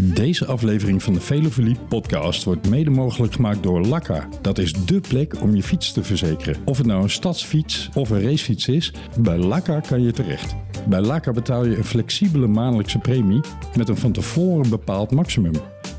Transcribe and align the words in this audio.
Deze 0.00 0.46
aflevering 0.46 1.02
van 1.02 1.12
de 1.12 1.20
Velofilie 1.20 1.76
podcast 1.88 2.44
wordt 2.44 2.68
mede 2.68 2.90
mogelijk 2.90 3.32
gemaakt 3.32 3.62
door 3.62 3.86
Lakka. 3.86 4.28
Dat 4.40 4.58
is 4.58 4.72
dé 4.72 5.00
plek 5.00 5.42
om 5.42 5.54
je 5.54 5.62
fiets 5.62 5.92
te 5.92 6.02
verzekeren. 6.02 6.56
Of 6.64 6.78
het 6.78 6.86
nou 6.86 7.02
een 7.02 7.10
stadsfiets 7.10 7.88
of 7.94 8.10
een 8.10 8.22
racefiets 8.22 8.68
is, 8.68 8.92
bij 9.20 9.38
Lakka 9.38 9.80
kan 9.80 10.02
je 10.02 10.12
terecht. 10.12 10.54
Bij 10.88 11.00
Lakka 11.00 11.32
betaal 11.32 11.64
je 11.64 11.76
een 11.76 11.84
flexibele 11.84 12.46
maandelijkse 12.46 12.98
premie 12.98 13.40
met 13.76 13.88
een 13.88 13.96
van 13.96 14.12
tevoren 14.12 14.70
bepaald 14.70 15.10
maximum. 15.10 15.54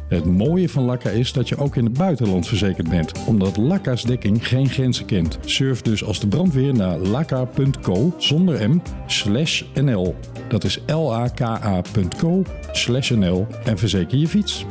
Het 0.10 0.26
mooie 0.26 0.70
van 0.70 0.84
Lakka 0.84 1.10
is 1.10 1.34
dat 1.34 1.50
je 1.50 1.58
ook 1.58 1.76
in 1.76 1.84
het 1.84 1.98
buitenland 1.98 2.48
verzekerd 2.48 2.90
bent, 2.90 3.12
omdat 3.26 3.58
Lakka's 3.58 4.04
dekking 4.04 4.48
geen 4.48 4.70
grenzen 4.70 5.06
kent. 5.06 5.38
Surf 5.46 5.82
dus 5.82 6.04
als 6.04 6.20
de 6.20 6.28
brandweer 6.28 6.74
naar 6.74 6.98
lakka.co 6.98 8.14
zonder 8.18 8.70
m 8.70 8.82
slash 9.08 9.64
nl. 9.74 10.16
Dat 10.48 10.64
is 10.64 10.80
laka.co 10.88 12.44
slash 12.72 13.10
nl 13.10 13.48
en 13.66 13.78
verzeker 13.78 14.18
je 14.18 14.28
fiets. 14.28 14.66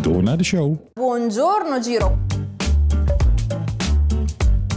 Door 0.00 0.22
naar 0.22 0.36
de 0.36 0.44
show. 0.44 0.76
Buongiorno 0.94 1.80
Giro. 1.82 2.18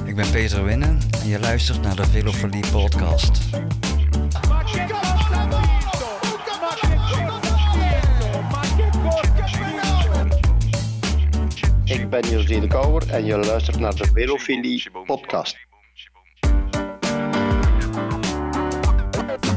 Ik 0.06 0.16
ben 0.16 0.32
Peter 0.32 0.64
Winnen 0.64 0.98
en 1.22 1.28
je 1.28 1.40
luistert 1.40 1.82
naar 1.82 1.96
de 1.96 2.06
Velofolie 2.06 2.64
podcast. 2.72 3.40
Vinto? 12.44 12.44
Ik 12.44 12.50
ben 12.50 12.58
José 12.58 12.60
de 12.60 12.68
Kouwer 12.68 13.10
en 13.10 13.26
je 13.26 13.38
luistert 13.38 13.80
naar 13.80 13.96
de 13.96 14.08
Velofilie 14.14 14.92
podcast. 15.06 15.58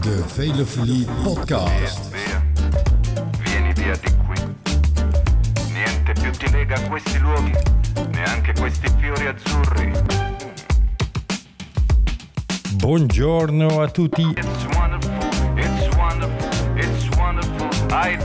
De 0.00 0.24
Velofilie 0.26 1.06
podcast. 1.22 2.08
Via, 2.10 2.42
vieni 3.38 3.72
via 3.74 3.92
di 3.92 4.10
qui. 4.26 4.40
Niente 5.72 6.12
più 6.20 6.30
ti 6.30 6.50
lega 6.50 6.74
a 6.74 6.88
questi 6.88 7.18
luoghi, 7.18 7.52
neanche 8.10 8.52
questi 8.58 8.88
fiori 9.00 9.26
azzurri. 9.26 9.92
Buongiorno 12.76 13.82
a 13.82 13.88
tutti. 13.88 14.22
It's 14.22 14.66
wonderful, 14.76 15.12
it's 15.56 15.96
wonderful, 15.96 16.76
it's 16.76 17.08
wonderful. 17.16 17.68
I 17.90 18.16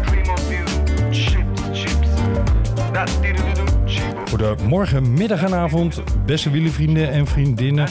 Goedemorgen, 4.32 5.14
middag 5.14 5.44
en 5.44 5.54
avond, 5.54 6.04
beste 6.26 6.50
wielervrienden 6.50 7.10
en 7.10 7.28
vriendinnen. 7.28 7.90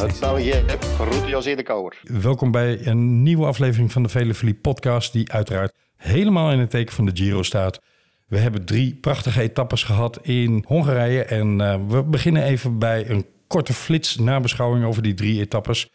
Uit 0.00 0.20
België, 0.20 0.64
groet 0.80 1.28
José 1.28 1.54
de 1.54 1.62
Kouwer. 1.62 2.00
Welkom 2.02 2.50
bij 2.50 2.86
een 2.86 3.22
nieuwe 3.22 3.46
aflevering 3.46 3.92
van 3.92 4.02
de 4.02 4.08
Velofilie 4.08 4.54
podcast, 4.54 5.12
die 5.12 5.32
uiteraard 5.32 5.74
helemaal 5.96 6.52
in 6.52 6.58
het 6.58 6.70
teken 6.70 6.94
van 6.94 7.06
de 7.06 7.10
Giro 7.14 7.42
staat. 7.42 7.80
We 8.26 8.38
hebben 8.38 8.64
drie 8.64 8.94
prachtige 8.94 9.40
etappes 9.40 9.82
gehad 9.82 10.18
in 10.22 10.64
Hongarije 10.66 11.24
en 11.24 11.60
eh, 11.60 11.80
we 11.88 12.02
beginnen 12.02 12.42
even 12.42 12.78
bij 12.78 13.10
een 13.10 13.26
korte 13.46 13.72
flits 13.72 14.16
nabeschouwing 14.16 14.84
over 14.84 15.02
die 15.02 15.14
drie 15.14 15.40
etappes. 15.40 15.90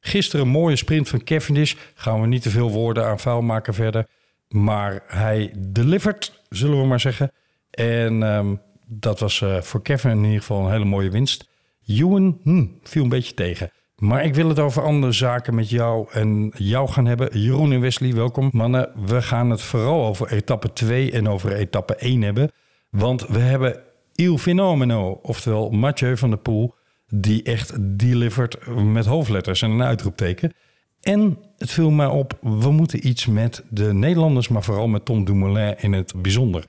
Gisteren 0.00 0.46
een 0.46 0.52
mooie 0.52 0.76
sprint 0.76 1.08
van 1.08 1.24
Cavendish, 1.24 1.74
gaan 1.94 2.20
we 2.20 2.26
niet 2.26 2.42
te 2.42 2.50
veel 2.50 2.70
woorden 2.70 3.06
aan 3.06 3.18
vuil 3.18 3.42
maken 3.42 3.74
verder, 3.74 4.06
maar 4.48 5.02
hij 5.06 5.54
delivered, 5.58 6.42
zullen 6.48 6.80
we 6.80 6.86
maar 6.86 7.00
zeggen. 7.00 7.32
En 7.72 8.22
ehm, 8.22 8.54
dat 8.86 9.20
was 9.20 9.42
eh, 9.42 9.60
voor 9.60 9.82
Kevin 9.82 10.10
in 10.10 10.24
ieder 10.24 10.40
geval 10.40 10.64
een 10.64 10.72
hele 10.72 10.84
mooie 10.84 11.10
winst. 11.10 11.48
Ewan 11.86 12.38
hm, 12.42 12.66
viel 12.82 13.02
een 13.02 13.08
beetje 13.08 13.34
tegen. 13.34 13.70
Maar 13.96 14.24
ik 14.24 14.34
wil 14.34 14.48
het 14.48 14.58
over 14.58 14.82
andere 14.82 15.12
zaken 15.12 15.54
met 15.54 15.70
jou 15.70 16.06
en 16.10 16.52
jou 16.56 16.88
gaan 16.88 17.06
hebben. 17.06 17.40
Jeroen 17.40 17.72
en 17.72 17.80
Wesley, 17.80 18.14
welkom. 18.14 18.50
Mannen, 18.52 18.90
we 19.06 19.22
gaan 19.22 19.50
het 19.50 19.62
vooral 19.62 20.06
over 20.06 20.32
etappe 20.32 20.72
2 20.72 21.10
en 21.10 21.28
over 21.28 21.52
etappe 21.52 21.94
1 21.94 22.22
hebben. 22.22 22.50
Want 22.90 23.26
we 23.26 23.38
hebben 23.38 23.80
Il 24.14 24.38
Fenomeno, 24.38 25.18
oftewel 25.22 25.70
Mathieu 25.70 26.16
van 26.16 26.30
der 26.30 26.38
Poel... 26.38 26.74
die 27.08 27.42
echt 27.42 27.98
delivered 27.98 28.66
met 28.76 29.06
hoofdletters 29.06 29.62
en 29.62 29.70
een 29.70 29.82
uitroepteken. 29.82 30.52
En 31.00 31.38
het 31.56 31.70
viel 31.70 31.90
mij 31.90 32.06
op, 32.06 32.38
we 32.40 32.70
moeten 32.70 33.08
iets 33.08 33.26
met 33.26 33.64
de 33.70 33.92
Nederlanders... 33.92 34.48
maar 34.48 34.62
vooral 34.62 34.88
met 34.88 35.04
Tom 35.04 35.24
Dumoulin 35.24 35.74
in 35.78 35.92
het 35.92 36.12
bijzonder. 36.16 36.66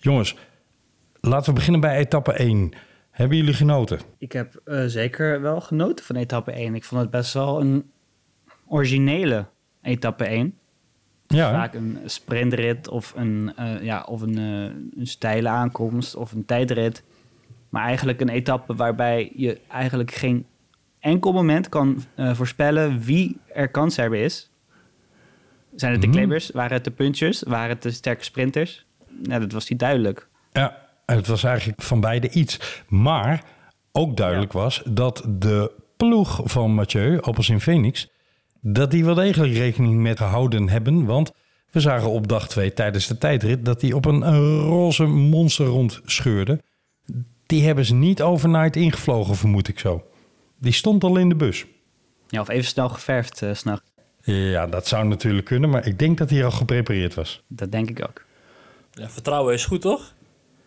Jongens, 0.00 0.36
laten 1.20 1.48
we 1.48 1.54
beginnen 1.54 1.80
bij 1.80 1.96
etappe 1.96 2.32
1... 2.32 2.72
Hebben 3.18 3.36
jullie 3.36 3.54
genoten? 3.54 4.00
Ik 4.18 4.32
heb 4.32 4.60
eh, 4.64 4.84
zeker 4.86 5.40
wel 5.40 5.60
genoten 5.60 6.04
van 6.04 6.16
etappe 6.16 6.52
1. 6.52 6.74
Ik 6.74 6.84
vond 6.84 7.00
het 7.00 7.10
best 7.10 7.34
wel 7.34 7.60
een 7.60 7.90
originele 8.66 9.46
etappe 9.82 10.24
1. 10.24 10.54
Ja, 11.26 11.50
Vaak 11.50 11.74
een 11.74 11.98
sprintrit 12.04 12.88
of 12.88 13.12
een, 13.16 13.52
eh, 13.56 13.82
ja, 13.82 14.02
of 14.02 14.20
een, 14.20 14.38
eh, 14.38 14.98
een 15.00 15.06
steile 15.06 15.48
aankomst 15.48 16.14
of 16.14 16.32
een 16.32 16.44
tijdrit. 16.44 17.02
Maar 17.68 17.84
eigenlijk 17.84 18.20
een 18.20 18.28
etappe 18.28 18.74
waarbij 18.74 19.32
je 19.36 19.60
eigenlijk 19.68 20.10
geen 20.10 20.46
enkel 21.00 21.32
moment 21.32 21.68
kan 21.68 22.04
voorspellen 22.16 23.00
wie 23.00 23.38
er 23.46 23.68
kanshebber 23.68 24.18
is. 24.18 24.50
Zijn 25.74 25.92
het 25.92 26.02
de 26.02 26.08
klimmers? 26.08 26.50
Waren 26.50 26.72
het 26.72 26.84
de 26.84 26.90
punchers? 26.90 27.42
Waren 27.42 27.68
het 27.68 27.82
de 27.82 27.90
sterke 27.90 28.24
sprinters? 28.24 28.86
Nou, 29.22 29.40
dat 29.40 29.52
was 29.52 29.68
niet 29.68 29.78
duidelijk. 29.78 30.28
Ja, 30.52 30.86
het 31.06 31.26
was 31.26 31.44
eigenlijk 31.44 31.82
van 31.82 32.00
beide 32.00 32.30
iets. 32.30 32.82
Maar 32.88 33.44
ook 33.92 34.16
duidelijk 34.16 34.52
was 34.52 34.82
dat 34.84 35.24
de 35.28 35.72
ploeg 35.96 36.40
van 36.44 36.74
Mathieu, 36.74 37.20
Appels 37.20 37.48
in 37.48 37.60
Phoenix, 37.60 38.08
dat 38.60 38.90
die 38.90 39.04
wel 39.04 39.14
degelijk 39.14 39.52
rekening 39.52 40.00
met 40.00 40.18
gehouden 40.18 40.68
hebben. 40.68 41.04
Want 41.04 41.32
we 41.70 41.80
zagen 41.80 42.10
op 42.10 42.28
dag 42.28 42.48
2 42.48 42.72
tijdens 42.72 43.06
de 43.06 43.18
tijdrit 43.18 43.64
dat 43.64 43.80
hij 43.80 43.92
op 43.92 44.04
een, 44.04 44.40
roze 44.60 45.04
monster 45.04 45.66
rondscheurde. 45.66 46.60
Die 47.46 47.64
hebben 47.64 47.84
ze 47.84 47.94
niet 47.94 48.22
overnight 48.22 48.76
ingevlogen, 48.76 49.36
vermoed 49.36 49.68
ik 49.68 49.78
zo. 49.78 50.04
Die 50.60 50.72
stond 50.72 51.04
al 51.04 51.16
in 51.16 51.28
de 51.28 51.34
bus. 51.34 51.66
Ja, 52.28 52.40
of 52.40 52.48
even 52.48 52.64
snel 52.64 52.88
geverfd 52.88 53.36
's 53.36 53.58
s'nachts. 53.58 53.90
Ja, 54.22 54.66
dat 54.66 54.86
zou 54.86 55.06
natuurlijk 55.06 55.46
kunnen, 55.46 55.70
maar 55.70 55.86
ik 55.86 55.98
denk 55.98 56.18
dat 56.18 56.30
hij 56.30 56.44
al 56.44 56.50
geprepareerd 56.50 57.14
was. 57.14 57.42
Dat 57.46 57.72
denk 57.72 57.90
ik 57.90 58.02
ook. 58.02 58.24
Ja, 58.98 59.08
vertrouwen 59.08 59.54
is 59.54 59.64
goed, 59.64 59.80
toch? 59.80 60.14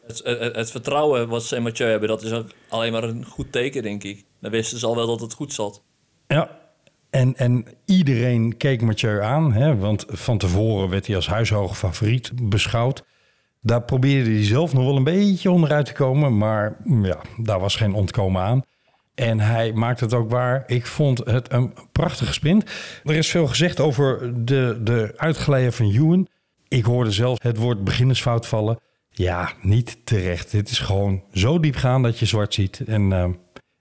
Het, 0.08 0.22
het, 0.24 0.56
het 0.56 0.72
vertrouwen 0.72 1.28
wat 1.28 1.44
ze 1.44 1.60
Mathieu 1.60 1.90
hebben, 1.90 2.10
dat 2.10 2.24
is 2.24 2.44
alleen 2.70 2.92
maar 2.92 3.04
een 3.04 3.26
goed 3.26 3.52
teken, 3.52 3.84
denk 3.84 4.04
ik. 4.04 4.26
Dan 4.40 4.52
wisten 4.52 4.80
ze 4.80 4.86
al 4.86 4.96
wel 4.96 5.08
dat 5.08 5.22
het 5.22 5.34
goed 5.34 5.54
zat. 5.54 5.84
Ja, 6.28 6.60
en, 7.10 7.36
en 7.36 7.66
iedereen 7.86 8.58
keek 8.58 8.82
Mathieu 8.82 9.22
aan, 9.22 9.54
hè, 9.54 9.78
want 9.78 10.06
van 10.08 10.38
tevoren 10.38 10.90
werd 10.90 11.08
hij 11.08 11.16
als 11.16 11.28
huishoge 11.28 11.76
favoriet 11.76 12.32
beschouwd. 12.50 13.04
Daar 13.62 13.82
probeerde 13.82 14.30
hij 14.30 14.44
zelf 14.44 14.74
nog 14.74 14.84
wel 14.84 14.96
een 14.96 15.04
beetje 15.04 15.52
onderuit 15.52 15.86
te 15.86 15.94
komen, 15.94 16.38
maar 16.38 16.78
ja, 17.02 17.22
daar 17.38 17.60
was 17.60 17.76
geen 17.76 17.94
ontkomen 17.94 18.42
aan. 18.42 18.64
En 19.16 19.40
hij 19.40 19.74
maakte 19.74 20.04
het 20.04 20.14
ook 20.14 20.30
waar. 20.30 20.64
Ik 20.68 20.86
vond 20.86 21.18
het 21.18 21.52
een 21.52 21.74
prachtige 21.92 22.34
sprint. 22.34 22.72
Er 23.04 23.16
is 23.16 23.30
veel 23.30 23.48
gezegd 23.48 23.80
over 23.80 24.34
de, 24.46 24.80
de 24.84 25.14
uitglijden 25.16 25.74
van 25.74 25.92
Ewan. 25.92 26.28
Ik 26.72 26.86
hoorde 26.86 27.12
zelfs 27.12 27.44
het 27.44 27.58
woord 27.58 27.84
beginnersfout 27.84 28.48
vallen. 28.48 28.80
Ja, 29.10 29.54
niet 29.62 29.98
terecht. 30.04 30.52
Dit 30.52 30.70
is 30.70 30.80
gewoon 30.80 31.24
zo 31.34 31.60
diep 31.60 31.76
gaan 31.76 32.04
dat 32.04 32.20
je 32.20 32.26
zwart 32.26 32.54
ziet. 32.54 32.82
En 32.86 33.14
eh, 33.14 33.30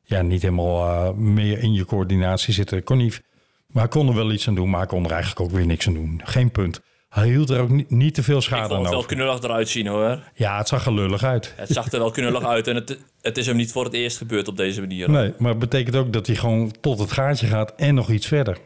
ja, 0.02 0.22
niet 0.22 0.42
helemaal 0.42 0.86
eh, 0.86 1.14
meer 1.14 1.58
in 1.58 1.72
je 1.72 1.84
coördinatie 1.84 2.54
zitten. 2.54 2.84
Kon 2.84 2.96
niet, 2.96 3.22
maar 3.66 3.82
hij 3.82 3.92
kon 3.92 4.08
er 4.08 4.14
wel 4.14 4.32
iets 4.32 4.48
aan 4.48 4.54
doen, 4.54 4.70
maar 4.70 4.78
hij 4.78 4.88
kon 4.88 5.04
er 5.04 5.10
eigenlijk 5.10 5.40
ook 5.40 5.50
weer 5.50 5.66
niks 5.66 5.86
aan 5.86 5.94
doen. 5.94 6.20
Geen 6.24 6.50
punt. 6.50 6.80
Hij 7.08 7.28
hield 7.28 7.50
er 7.50 7.60
ook 7.60 7.68
niet, 7.68 7.90
niet 7.90 8.14
te 8.14 8.22
veel 8.22 8.40
schade 8.40 8.74
aan 8.74 8.80
het 8.80 8.88
wel 8.88 8.98
over. 8.98 9.14
knullig 9.14 9.42
eruit 9.42 9.68
zien, 9.68 9.86
hoor. 9.86 10.22
Ja, 10.34 10.58
het 10.58 10.68
zag 10.68 10.86
er 10.86 10.92
lullig 10.92 11.22
uit. 11.24 11.52
Het 11.56 11.68
zag 11.68 11.92
er 11.92 11.98
wel 11.98 12.10
knullig 12.10 12.44
uit 12.44 12.66
en 12.66 12.74
het, 12.74 12.98
het 13.20 13.36
is 13.38 13.46
hem 13.46 13.56
niet 13.56 13.72
voor 13.72 13.84
het 13.84 13.94
eerst 13.94 14.16
gebeurd 14.16 14.48
op 14.48 14.56
deze 14.56 14.80
manier. 14.80 15.10
Nee, 15.10 15.34
maar 15.38 15.50
het 15.50 15.58
betekent 15.58 15.96
ook 15.96 16.12
dat 16.12 16.26
hij 16.26 16.36
gewoon 16.36 16.72
tot 16.80 16.98
het 16.98 17.12
gaatje 17.12 17.46
gaat 17.46 17.74
en 17.76 17.94
nog 17.94 18.10
iets 18.10 18.26
verder. 18.26 18.58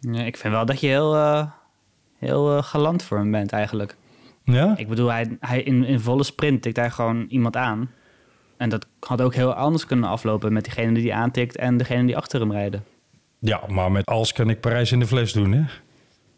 Ja, 0.00 0.22
ik 0.22 0.36
vind 0.36 0.54
wel 0.54 0.66
dat 0.66 0.80
je 0.80 0.86
heel, 0.86 1.14
eh, 1.14 1.46
heel 2.26 2.56
eh, 2.56 2.62
galant 2.62 3.02
voor 3.02 3.18
hem 3.18 3.30
bent 3.30 3.52
eigenlijk. 3.52 3.96
Ja? 4.44 4.74
Ik 4.76 4.88
bedoel, 4.88 5.10
hij, 5.10 5.36
hij 5.40 5.62
in, 5.62 5.84
in 5.84 6.00
volle 6.00 6.24
sprint 6.24 6.62
tikt 6.62 6.76
hij 6.76 6.90
gewoon 6.90 7.26
iemand 7.28 7.56
aan. 7.56 7.90
En 8.56 8.68
dat 8.68 8.86
had 9.00 9.20
ook 9.20 9.34
heel 9.34 9.52
anders 9.54 9.86
kunnen 9.86 10.08
aflopen 10.08 10.52
met 10.52 10.64
diegene 10.64 10.92
die 10.92 11.10
hij 11.10 11.20
aantikt 11.20 11.56
en 11.56 11.76
degene 11.76 12.06
die 12.06 12.16
achter 12.16 12.40
hem 12.40 12.52
rijden. 12.52 12.84
Ja, 13.38 13.60
maar 13.68 13.92
met 13.92 14.06
als 14.06 14.32
kan 14.32 14.50
ik 14.50 14.60
Parijs 14.60 14.92
in 14.92 14.98
de 14.98 15.06
fles 15.06 15.32
doen, 15.32 15.52
hè? 15.52 15.62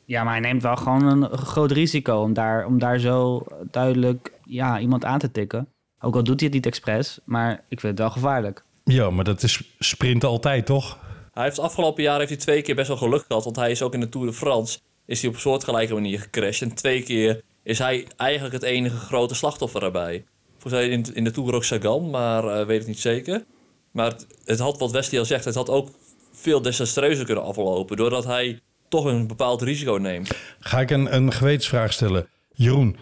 Ja, 0.04 0.24
maar 0.24 0.32
hij 0.32 0.40
neemt 0.40 0.62
wel 0.62 0.76
gewoon 0.76 1.06
een 1.06 1.38
groot 1.38 1.70
risico 1.70 2.22
om 2.22 2.32
daar, 2.32 2.66
om 2.66 2.78
daar 2.78 2.98
zo 2.98 3.46
duidelijk 3.70 4.32
ja, 4.44 4.78
iemand 4.78 5.04
aan 5.04 5.18
te 5.18 5.30
tikken. 5.30 5.68
Ook 6.00 6.14
al 6.14 6.24
doet 6.24 6.40
hij 6.40 6.48
het 6.48 6.54
niet 6.54 6.66
expres, 6.66 7.20
maar 7.24 7.52
ik 7.52 7.80
vind 7.80 7.92
het 7.92 7.98
wel 7.98 8.10
gevaarlijk. 8.10 8.64
Ja, 8.84 9.10
maar 9.10 9.24
dat 9.24 9.42
is 9.42 9.74
sprinten 9.78 10.28
altijd, 10.28 10.66
toch? 10.66 10.98
Hij 11.32 11.44
heeft 11.44 11.58
afgelopen 11.58 12.02
jaar 12.02 12.18
heeft 12.18 12.30
hij 12.30 12.38
twee 12.38 12.62
keer 12.62 12.74
best 12.74 12.88
wel 12.88 12.96
geluk 12.96 13.24
gehad, 13.26 13.44
want 13.44 13.56
hij 13.56 13.70
is 13.70 13.82
ook 13.82 13.94
in 13.94 14.00
de 14.00 14.08
Tour 14.08 14.26
de 14.26 14.32
France 14.32 14.78
is 15.06 15.20
hij 15.20 15.28
op 15.28 15.34
een 15.34 15.40
soortgelijke 15.40 15.94
manier 15.94 16.20
gecrashed. 16.20 16.68
En 16.68 16.74
twee 16.74 17.02
keer 17.02 17.42
is 17.62 17.78
hij 17.78 18.06
eigenlijk 18.16 18.54
het 18.54 18.62
enige 18.62 18.96
grote 18.96 19.34
slachtoffer 19.34 19.80
daarbij. 19.80 20.24
Volgens 20.58 20.72
mij 20.72 20.88
in, 20.88 21.14
in 21.14 21.24
de 21.24 21.30
Tour 21.30 21.54
ook 21.54 21.64
Sagan, 21.64 22.10
maar 22.10 22.44
eh, 22.44 22.66
weet 22.66 22.78
het 22.78 22.86
niet 22.86 22.98
zeker. 22.98 23.44
Maar 23.90 24.10
het, 24.10 24.26
het 24.44 24.58
had, 24.58 24.78
wat 24.78 24.90
Wesley 24.90 25.20
al 25.20 25.26
zegt, 25.26 25.44
het 25.44 25.54
had 25.54 25.68
ook 25.70 25.90
veel 26.32 26.62
desastreuzer 26.62 27.24
kunnen 27.24 27.44
aflopen. 27.44 27.96
Doordat 27.96 28.24
hij 28.24 28.60
toch 28.88 29.04
een 29.04 29.26
bepaald 29.26 29.62
risico 29.62 29.94
neemt. 29.94 30.30
Ga 30.58 30.80
ik 30.80 30.90
een, 30.90 31.14
een 31.14 31.32
gewetensvraag 31.32 31.92
stellen. 31.92 32.28
Jeroen, 32.54 32.96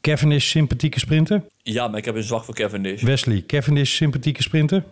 Cavendish 0.00 0.46
sympathieke 0.46 0.98
sprinter. 0.98 1.44
Ja, 1.62 1.88
maar 1.88 1.98
ik 1.98 2.04
heb 2.04 2.14
een 2.14 2.22
zwak 2.22 2.44
voor 2.44 2.54
Cavendish. 2.54 3.02
Wesley, 3.02 3.44
Cavendish 3.46 3.94
sympathieke 3.94 4.42
sprinter. 4.42 4.84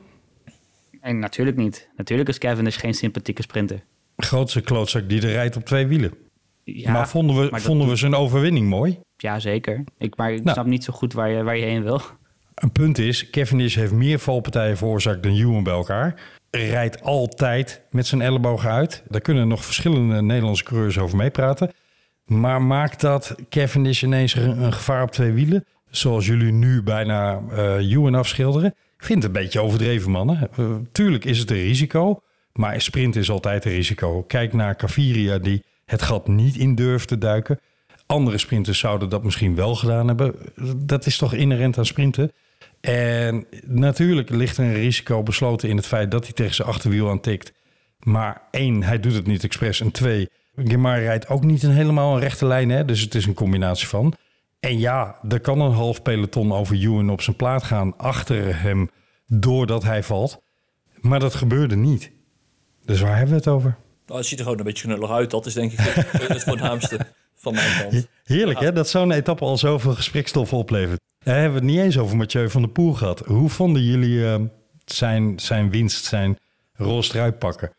En 1.01 1.19
natuurlijk 1.19 1.57
niet. 1.57 1.89
Natuurlijk 1.97 2.29
is 2.29 2.39
Cavendish 2.39 2.79
geen 2.79 2.95
sympathieke 2.95 3.43
sprinter. 3.43 3.83
Grootste 4.17 4.61
klootzak 4.61 5.09
die 5.09 5.23
er 5.23 5.33
rijdt 5.33 5.57
op 5.57 5.65
twee 5.65 5.87
wielen. 5.87 6.26
Ja, 6.75 6.93
maar 6.93 7.09
vonden 7.09 7.37
we, 7.43 7.49
maar 7.51 7.61
vonden 7.61 7.89
we 7.89 7.97
zijn 7.97 8.15
overwinning 8.15 8.69
mooi? 8.69 8.99
Ja, 9.17 9.39
zeker. 9.41 9.85
Ik, 9.99 10.17
maar 10.17 10.33
ik 10.33 10.43
Nou. 10.43 10.53
snap 10.55 10.67
niet 10.67 10.85
zo 10.85 10.93
goed 10.93 11.13
waar 11.13 11.31
je, 11.31 11.43
waar 11.43 11.57
je 11.57 11.65
heen 11.65 11.83
wil. 11.83 12.01
Een 12.55 12.73
punt 12.73 12.99
is, 12.99 13.31
Cavendish 13.31 13.75
heeft 13.75 13.93
meer 13.93 14.19
valpartijen 14.19 14.77
veroorzaakt 14.77 15.23
dan 15.23 15.33
Ewan 15.33 15.63
bij 15.63 15.73
elkaar. 15.73 16.21
Rijdt 16.51 17.03
altijd 17.03 17.83
met 17.91 18.07
zijn 18.07 18.21
ellebogen 18.23 18.71
uit. 18.71 19.03
Daar 19.09 19.21
kunnen 19.21 19.49
nog 19.49 19.65
verschillende 19.65 20.23
Nederlandse 20.23 20.65
coureurs 20.65 20.99
over 20.99 21.17
meepraten. 21.17 21.73
Maar 22.25 22.63
maakt 22.63 23.01
dat 23.01 23.35
Cavendish 23.49 24.03
ineens 24.03 24.35
een, 24.35 24.73
gevaar 24.73 25.03
op 25.03 25.11
twee 25.11 25.33
wielen? 25.33 25.65
Zoals 25.91 26.27
jullie 26.27 26.53
nu 26.53 26.83
bijna 26.83 27.41
eh 27.51 27.93
Ewan 27.93 28.15
afschilderen. 28.15 28.75
Ik 28.99 29.05
vind 29.05 29.23
het 29.23 29.35
een 29.37 29.43
beetje 29.43 29.61
overdreven, 29.61 30.11
mannen. 30.11 30.49
Eh, 30.57 30.75
tuurlijk 30.93 31.25
is 31.25 31.39
het 31.39 31.51
een 31.51 31.57
risico. 31.63 32.21
Maar 32.53 32.81
sprint 32.81 33.17
is 33.17 33.31
altijd 33.31 33.65
een 33.65 33.73
risico. 33.73 34.23
Kijk 34.23 34.53
naar 34.53 34.77
Caviria 34.77 35.39
die 35.39 35.65
het 35.87 36.03
gat 36.03 36.29
niet 36.29 36.57
in 36.57 36.75
durft 36.75 37.09
te 37.09 37.19
duiken. 37.19 37.61
Andere 38.07 38.39
sprinters 38.39 38.79
zouden 38.79 39.09
dat 39.09 39.25
misschien 39.25 39.55
wel 39.55 39.75
gedaan 39.75 40.07
hebben. 40.07 40.35
Dat 40.77 41.07
is 41.07 41.19
toch 41.19 41.35
inherent 41.35 41.79
aan 41.79 41.87
sprinten. 41.87 42.33
En 42.81 43.47
natuurlijk 43.67 44.31
ligt 44.31 44.57
er 44.57 44.65
een 44.65 44.75
risico 44.75 45.23
besloten 45.23 45.69
in 45.69 45.77
het 45.77 45.87
feit 45.87 46.11
dat 46.11 46.25
hij 46.25 46.33
tegen 46.33 46.55
zijn 46.55 46.69
achterwiel 46.69 47.11
aan 47.11 47.21
tikt. 47.21 47.53
Maar 47.99 48.43
één, 48.51 48.83
hij 48.83 49.01
doet 49.01 49.15
het 49.15 49.27
niet 49.27 49.45
expres. 49.45 49.81
En 49.81 49.91
twee, 49.91 50.29
Gemar 50.57 51.01
rijdt 51.01 51.29
ook 51.29 51.45
niet 51.45 51.63
een 51.63 51.71
helemaal 51.71 52.15
een 52.15 52.21
rechte 52.21 52.47
lijn. 52.47 52.71
Hè? 52.71 52.85
Dus 52.85 53.01
het 53.01 53.15
is 53.15 53.27
een 53.27 53.35
combinatie 53.35 53.87
van. 53.87 54.15
En 54.61 54.79
ja, 54.79 55.19
er 55.29 55.41
kan 55.41 55.61
een 55.61 55.73
half 55.73 56.03
peloton 56.03 56.53
over 56.53 56.77
Ewan 56.77 57.11
op 57.11 57.21
zijn 57.21 57.37
plaat 57.37 57.63
gaan 57.63 57.97
achter 57.97 58.61
hem 58.61 58.91
doordat 59.27 59.83
hij 59.83 60.03
valt. 60.03 60.43
Maar 61.01 61.21
dat 61.21 61.35
gebeurde 61.35 61.77
niet. 61.77 62.11
Dus 62.85 63.01
waar 63.01 63.17
hebben 63.17 63.31
we 63.31 63.37
het 63.37 63.49
over? 63.49 63.77
Nou, 64.07 64.19
het 64.19 64.29
ziet 64.29 64.39
er 64.39 64.45
gewoon 64.45 64.59
een 64.59 64.65
beetje 64.65 64.87
knullig 64.87 65.11
uit. 65.11 65.31
Dat 65.31 65.47
is 65.47 65.55
denk 65.55 65.73
ik 65.73 65.79
het, 65.79 66.29
het 66.29 66.45
voornaamste 66.45 66.99
van 67.35 67.55
mijn 67.55 67.81
kant. 67.81 68.07
Heerlijk 68.25 68.61
hè, 68.61 68.73
dat 68.73 68.89
zo'n 68.89 69.11
etappe 69.11 69.45
al 69.45 69.59
zoveel 69.59 69.95
gesprekstof 69.95 70.53
oplevert. 70.53 71.01
Daar 71.19 71.35
hebben 71.35 71.61
we 71.61 71.67
het 71.67 71.75
niet 71.75 71.85
eens 71.85 71.99
over 71.99 72.17
Mathieu 72.17 72.51
van 72.51 72.63
der 72.63 72.71
Poel 72.71 72.93
gehad. 72.93 73.19
Hoe 73.19 73.49
vonden 73.49 73.83
jullie 73.83 74.27
eh, 74.27 74.41
zijn, 74.85 75.41
zijn 75.41 75.71
winst, 75.71 76.05
zijn 76.05 76.39
roze 76.73 77.35
pakken? 77.39 77.73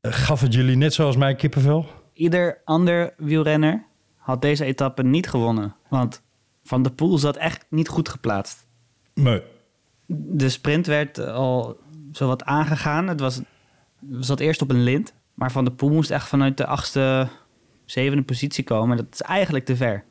Eh, 0.00 0.12
gaf 0.12 0.40
het 0.40 0.54
jullie 0.54 0.76
net 0.76 0.94
zoals 0.94 1.16
mij 1.16 1.34
kippenvel? 1.34 1.86
Ieder 2.12 2.60
ander 2.64 3.14
wielrenner 3.16 3.84
had 4.16 4.42
deze 4.42 4.64
etappe 4.64 5.02
niet 5.02 5.28
gewonnen. 5.28 5.74
Want 5.88 6.22
Van 6.64 6.82
der 6.82 6.92
Poel 6.92 7.18
zat 7.18 7.36
echt 7.36 7.64
niet 7.68 7.88
goed 7.88 8.08
geplaatst. 8.08 8.66
Nee. 9.14 9.42
De 10.06 10.48
sprint 10.48 10.86
werd 10.86 11.18
al 11.18 11.76
zowat 12.12 12.44
aangegaan. 12.44 13.08
Het 13.08 13.20
was, 13.20 13.36
het 13.36 13.44
zat 14.24 14.40
eerst 14.40 14.62
op 14.62 14.70
een 14.70 14.82
lint. 14.82 15.14
Maar 15.34 15.52
Van 15.52 15.64
der 15.64 15.74
Poel 15.74 15.90
moest 15.90 16.10
echt 16.10 16.28
vanuit 16.28 16.56
de 16.56 16.66
achtste, 16.66 17.28
zevende 17.84 18.22
positie 18.22 18.64
komen. 18.64 18.96
Dat 18.96 19.06
is 19.12 19.20
eigenlijk 19.22 19.64
te 19.64 19.76
ver. 19.76 20.04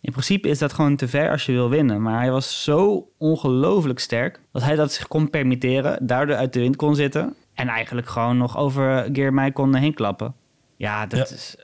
In 0.00 0.10
principe 0.12 0.48
is 0.48 0.58
dat 0.58 0.72
gewoon 0.72 0.96
te 0.96 1.08
ver 1.08 1.30
als 1.30 1.46
je 1.46 1.52
wil 1.52 1.68
winnen. 1.70 2.02
Maar 2.02 2.18
hij 2.20 2.30
was 2.30 2.62
zo 2.62 3.08
ongelooflijk 3.18 3.98
sterk 3.98 4.40
dat 4.52 4.62
hij 4.62 4.76
dat 4.76 4.92
zich 4.92 5.08
kon 5.08 5.30
permitteren. 5.30 6.06
Daardoor 6.06 6.36
uit 6.36 6.52
de 6.52 6.60
wind 6.60 6.76
kon 6.76 6.94
zitten. 6.94 7.34
En 7.54 7.68
eigenlijk 7.68 8.06
gewoon 8.08 8.36
nog 8.36 8.56
over 8.56 9.08
Geermij 9.12 9.52
kon 9.52 9.74
heen 9.74 9.94
klappen. 9.94 10.34
Ja, 10.76 11.06
dat 11.06 11.28
Ja. 11.28 11.34
is... 11.34 11.56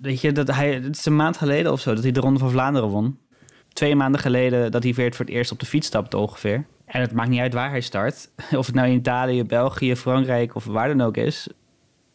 Weet 0.00 0.20
je, 0.20 0.32
dat 0.32 0.48
hij, 0.54 0.74
het 0.74 0.96
is 0.96 1.06
een 1.06 1.16
maand 1.16 1.36
geleden 1.36 1.72
of 1.72 1.80
zo 1.80 1.94
dat 1.94 2.02
hij 2.02 2.12
de 2.12 2.20
Ronde 2.20 2.38
van 2.38 2.50
Vlaanderen 2.50 2.88
won. 2.88 3.18
Twee 3.72 3.96
maanden 3.96 4.20
geleden 4.20 4.70
dat 4.70 4.82
hij 4.82 4.94
weer 4.94 5.14
voor 5.14 5.24
het 5.24 5.34
eerst 5.34 5.52
op 5.52 5.60
de 5.60 5.66
fiets 5.66 5.86
stapte 5.86 6.16
ongeveer. 6.16 6.66
En 6.84 7.00
het 7.00 7.12
maakt 7.12 7.28
niet 7.28 7.40
uit 7.40 7.54
waar 7.54 7.70
hij 7.70 7.80
start. 7.80 8.30
Of 8.58 8.66
het 8.66 8.74
nou 8.74 8.88
in 8.88 8.94
Italië, 8.96 9.44
België, 9.44 9.96
Frankrijk 9.96 10.54
of 10.54 10.64
waar 10.64 10.88
dan 10.88 11.00
ook 11.00 11.16
is. 11.16 11.48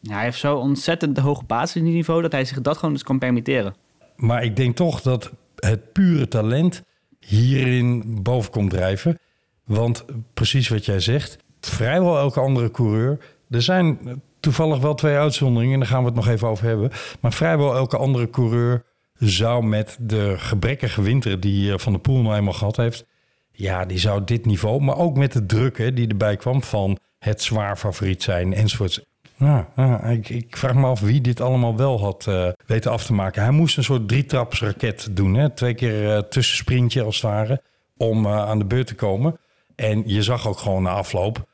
Hij 0.01 0.23
heeft 0.23 0.39
zo 0.39 0.55
ontzettend 0.55 1.17
hoog 1.17 1.45
basisniveau 1.45 2.21
dat 2.21 2.31
hij 2.31 2.45
zich 2.45 2.61
dat 2.61 2.77
gewoon 2.77 2.93
dus 2.93 3.03
kan 3.03 3.19
permitteren. 3.19 3.75
Maar 4.15 4.43
ik 4.43 4.55
denk 4.55 4.75
toch 4.75 5.01
dat 5.01 5.31
het 5.55 5.91
pure 5.91 6.27
talent 6.27 6.83
hierin 7.19 8.17
boven 8.23 8.51
komt 8.51 8.69
drijven. 8.69 9.19
Want 9.65 10.05
precies 10.33 10.67
wat 10.67 10.85
jij 10.85 10.99
zegt, 10.99 11.37
vrijwel 11.59 12.17
elke 12.17 12.39
andere 12.39 12.71
coureur. 12.71 13.17
Er 13.49 13.61
zijn 13.61 13.99
toevallig 14.39 14.79
wel 14.79 14.93
twee 14.93 15.15
uitzonderingen, 15.15 15.73
en 15.73 15.79
daar 15.79 15.89
gaan 15.89 15.99
we 15.99 16.05
het 16.05 16.15
nog 16.15 16.27
even 16.27 16.47
over 16.47 16.65
hebben. 16.65 16.91
Maar 17.19 17.33
vrijwel 17.33 17.75
elke 17.75 17.97
andere 17.97 18.29
coureur 18.29 18.83
zou 19.17 19.65
met 19.65 19.97
de 19.99 20.33
gebrekkige 20.37 21.01
winter 21.01 21.39
die 21.39 21.71
eh, 21.71 21.77
Van 21.77 21.91
der 21.91 22.01
Poel 22.01 22.21
nou 22.21 22.35
eenmaal 22.35 22.53
gehad 22.53 22.77
heeft. 22.77 23.05
Ja, 23.51 23.85
die 23.85 23.99
zou 23.99 24.23
dit 24.23 24.45
niveau, 24.45 24.81
maar 24.81 24.97
ook 24.97 25.17
met 25.17 25.31
de 25.31 25.45
druk 25.45 25.77
hè, 25.77 25.93
die 25.93 26.07
erbij 26.07 26.35
kwam 26.35 26.63
van 26.63 26.97
het 27.19 27.41
zwaar 27.41 27.77
favoriet 27.77 28.23
zijn 28.23 28.53
enzovoorts. 28.53 29.01
Ja, 29.41 30.03
ik, 30.03 30.29
ik 30.29 30.57
vraag 30.57 30.73
me 30.73 30.85
af 30.85 30.99
wie 30.99 31.21
dit 31.21 31.41
allemaal 31.41 31.75
wel 31.77 31.99
had 31.99 32.27
eh, 32.27 32.49
weten 32.65 32.91
af 32.91 33.05
te 33.05 33.13
maken. 33.13 33.41
Hij 33.41 33.51
moest 33.51 33.77
een 33.77 33.83
soort 33.83 34.07
drietrapsraket 34.07 35.15
doen. 35.15 35.33
Hè? 35.33 35.49
Twee 35.49 35.73
keer 35.73 36.15
eh 36.15 36.21
tussensprintje 36.21 37.03
als 37.03 37.15
het 37.15 37.23
ware 37.23 37.61
om 37.97 38.25
eh, 38.25 38.37
aan 38.37 38.59
de 38.59 38.65
beurt 38.65 38.87
te 38.87 38.95
komen. 38.95 39.39
En 39.75 40.03
je 40.05 40.23
zag 40.23 40.47
ook 40.47 40.57
gewoon 40.57 40.83
na 40.83 40.89
afloop, 40.89 41.45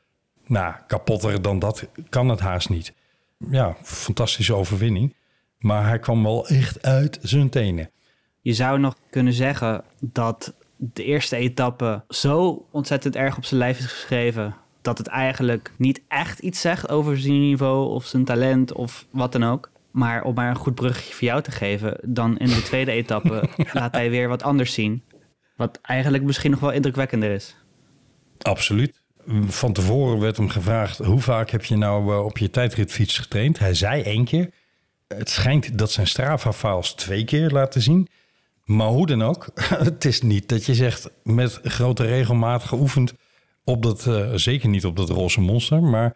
nou, 0.46 0.74
kapotter 0.86 1.42
dan 1.42 1.58
dat 1.58 1.88
kan 2.08 2.28
het 2.28 2.40
haast 2.40 2.68
niet. 2.68 2.92
Ja, 3.50 3.76
fantastische 3.82 4.54
overwinning. 4.54 5.14
Maar 5.58 5.86
hij 5.86 5.98
kwam 5.98 6.22
wel 6.22 6.48
echt 6.48 6.82
uit 6.82 7.18
zijn 7.22 7.48
tenen. 7.48 7.90
Je 8.40 8.52
zou 8.52 8.78
nog 8.78 8.94
kunnen 9.10 9.32
zeggen 9.32 9.84
dat 10.00 10.54
de 10.76 11.04
eerste 11.04 11.36
etappe 11.36 12.04
zo 12.08 12.66
ontzettend 12.70 13.16
erg 13.16 13.36
op 13.36 13.44
zijn 13.44 13.60
lijf 13.60 13.78
is 13.78 13.86
geschreven. 13.86 14.54
Dat 14.88 14.98
het 14.98 15.06
eigenlijk 15.06 15.72
niet 15.76 16.00
echt 16.08 16.38
iets 16.38 16.60
zegt 16.60 16.88
over 16.88 17.18
zijn 17.18 17.40
niveau 17.40 17.88
of 17.88 18.06
zijn 18.06 18.24
talent 18.24 18.72
of 18.72 19.06
wat 19.10 19.32
dan 19.32 19.44
ook. 19.44 19.70
Maar 19.90 20.22
om 20.22 20.34
maar 20.34 20.48
een 20.48 20.56
goed 20.56 20.74
bruggetje 20.74 21.14
voor 21.14 21.28
jou 21.28 21.42
te 21.42 21.50
geven, 21.50 21.98
dan 22.02 22.38
in 22.38 22.46
de 22.46 22.62
tweede 22.62 22.90
etappe 22.90 23.48
laat 23.72 23.92
hij 23.92 24.10
weer 24.10 24.28
wat 24.28 24.42
anders 24.42 24.72
zien. 24.72 25.02
Wat 25.56 25.78
eigenlijk 25.82 26.24
misschien 26.24 26.50
nog 26.50 26.60
wel 26.60 26.70
indrukwekkender 26.70 27.30
is. 27.30 27.56
Absoluut. 28.38 29.02
Van 29.46 29.72
tevoren 29.72 30.20
werd 30.20 30.36
hem 30.36 30.48
gevraagd: 30.48 30.98
hoe 30.98 31.20
vaak 31.20 31.50
heb 31.50 31.64
je 31.64 31.76
nou 31.76 32.12
eh, 32.12 32.24
op 32.24 32.38
je 32.38 32.50
tijdritfiets 32.50 33.18
getraind? 33.18 33.58
Hij 33.58 33.74
zei 33.74 34.02
één 34.02 34.24
keer. 34.24 34.50
Het 35.08 35.30
schijnt 35.30 35.78
dat 35.78 35.90
zijn 35.90 36.06
Strava-files 36.06 36.92
twee 36.92 37.24
keer 37.24 37.50
laten 37.50 37.82
zien. 37.82 38.08
Maar 38.64 38.88
hoe 38.88 39.06
dan 39.06 39.22
ook, 39.22 39.48
het 39.88 40.04
is 40.04 40.22
niet 40.22 40.48
dat 40.48 40.66
je 40.66 40.74
zegt 40.74 41.10
met 41.22 41.60
grote 41.62 42.04
regelmaat 42.04 42.64
geoefend 42.64 43.14
op 43.68 43.82
dat, 43.82 44.06
eh, 44.06 44.32
zeker 44.34 44.68
niet 44.68 44.84
op 44.84 44.96
dat 44.96 45.08
roze 45.08 45.40
monster, 45.40 45.82
maar 45.82 46.14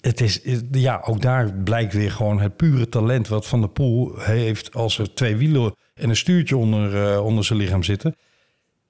het 0.00 0.20
is, 0.20 0.40
ja, 0.70 1.02
ook 1.04 1.20
daar 1.20 1.52
blijkt 1.52 1.92
weer 1.92 2.10
gewoon 2.10 2.40
het 2.40 2.56
pure 2.56 2.88
talent 2.88 3.28
wat 3.28 3.46
Van 3.46 3.60
der 3.60 3.70
Poel 3.70 4.18
heeft 4.18 4.74
als 4.74 4.98
er 4.98 5.14
twee 5.14 5.36
wielen 5.36 5.74
en 5.94 6.08
een 6.08 6.16
stuurtje 6.16 6.56
onder, 6.56 7.04
eh, 7.04 7.24
onder 7.24 7.44
zijn 7.44 7.58
lichaam 7.58 7.82
zitten. 7.82 8.16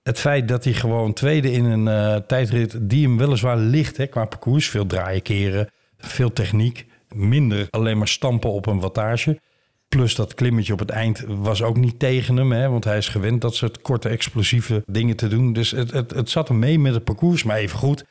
Het 0.02 0.18
feit 0.18 0.48
dat 0.48 0.64
hij 0.64 0.72
gewoon 0.72 1.12
tweede 1.12 1.52
in 1.52 1.64
een 1.64 1.88
eh, 1.88 2.16
tijdrit 2.16 2.78
die 2.80 3.06
hem 3.06 3.18
weliswaar 3.18 3.58
ligt 3.58 3.96
hè, 3.96 4.06
qua 4.06 4.24
parcours, 4.24 4.68
veel 4.68 4.86
draaien 4.86 5.22
keren, 5.22 5.70
veel 5.98 6.32
techniek, 6.32 6.86
minder 7.14 7.66
alleen 7.70 7.98
maar 7.98 8.08
stampen 8.08 8.50
op 8.50 8.66
een 8.66 8.80
wattage. 8.80 9.40
Plus 9.88 10.14
dat 10.14 10.34
klimmetje 10.34 10.72
op 10.72 10.78
het 10.78 10.90
eind 10.90 11.24
was 11.26 11.62
ook 11.62 11.76
niet 11.76 11.98
tegen 11.98 12.36
hem, 12.36 12.52
hè, 12.52 12.68
want 12.68 12.84
hij 12.84 12.96
is 12.96 13.08
gewend 13.08 13.40
dat 13.40 13.54
soort 13.54 13.80
korte 13.80 14.08
explosieve 14.08 14.82
dingen 14.86 15.16
te 15.16 15.28
doen. 15.28 15.52
Dus 15.52 15.70
het, 15.70 15.90
het, 15.90 16.10
het 16.10 16.30
zat 16.30 16.48
hem 16.48 16.58
mee 16.58 16.78
met 16.78 16.94
het 16.94 17.04
parcours, 17.04 17.42
maar 17.42 17.56
even 17.56 17.78
goed. 17.78 18.04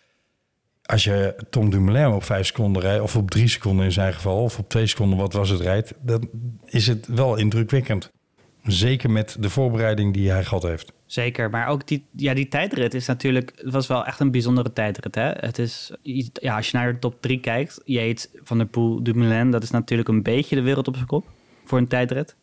Als 0.82 1.04
je 1.04 1.36
Tom 1.50 1.70
Dumoulin 1.70 2.16
op 2.16 2.24
vijf 2.24 2.46
seconden 2.46 2.82
rijdt, 2.82 3.04
of 3.04 3.16
op 3.16 3.32
drie 3.32 3.48
seconden 3.48 3.86
in 3.86 3.92
zijn 3.92 4.14
geval, 4.14 4.44
of 4.44 4.60
op 4.60 4.70
twee 4.70 4.88
seconden, 4.88 5.18
wat 5.18 5.34
was 5.34 5.50
het, 5.50 5.60
rijdt, 5.60 5.94
dan 6.02 6.30
is 6.66 6.88
het 6.88 7.08
wel 7.08 7.36
indrukwekkend. 7.36 8.12
Zeker 8.64 9.10
met 9.10 9.38
de 9.40 9.50
voorbereiding 9.50 10.14
die 10.14 10.32
hij 10.32 10.44
gehad 10.44 10.64
heeft. 10.64 10.94
Zeker, 11.06 11.50
maar 11.50 11.68
ook 11.68 11.88
die, 11.88 12.06
ja, 12.16 12.34
die 12.34 12.48
tijdrit 12.48 12.94
is 12.94 13.08
natuurlijk, 13.08 13.52
het 13.56 13.74
was 13.74 13.88
wel 13.88 14.06
echt 14.06 14.20
een 14.20 14.32
bijzondere 14.32 14.74
tijdrit. 14.74 15.16
Hè? 15.16 15.32
Het 15.32 15.60
is, 15.60 15.92
ja, 16.34 16.56
als 16.56 16.70
je 16.70 16.78
naar 16.78 16.94
de 16.94 17.00
top 17.00 17.22
3 17.22 17.40
kijkt, 17.40 17.82
Yates, 17.86 18.28
Van 18.44 18.58
der 18.58 18.68
Poel, 18.68 19.04
Dumoulin, 19.04 19.52
dat 19.52 19.64
is 19.64 19.70
natuurlijk 19.70 20.10
een 20.10 20.24
beetje 20.24 20.56
de 20.56 20.62
wereld 20.62 20.88
op 20.88 20.96
zijn 20.96 21.08
kop 21.08 21.26
voor 21.68 21.78
een 21.78 21.88
tijdrit. 21.88 22.36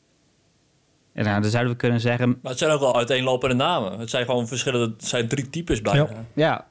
En 1.13 1.25
nou, 1.25 1.41
dan 1.41 1.51
zouden 1.51 1.73
we 1.73 1.79
kunnen 1.79 2.01
zeggen, 2.01 2.29
Maar 2.29 2.51
het 2.51 2.59
zijn 2.59 2.71
ook 2.71 2.81
wel 2.81 2.97
uiteenlopende 2.97 3.55
namen. 3.55 3.99
Het 3.99 4.11
zijn 4.11 4.25
gewoon 4.25 4.49
verschillende, 4.49 4.95
het 4.97 5.05
zijn 5.05 5.29
drie 5.29 5.51
types 5.51 5.81
bijna. 5.81 5.99
Ja. 6.01 6.25
ja, 6.35 6.67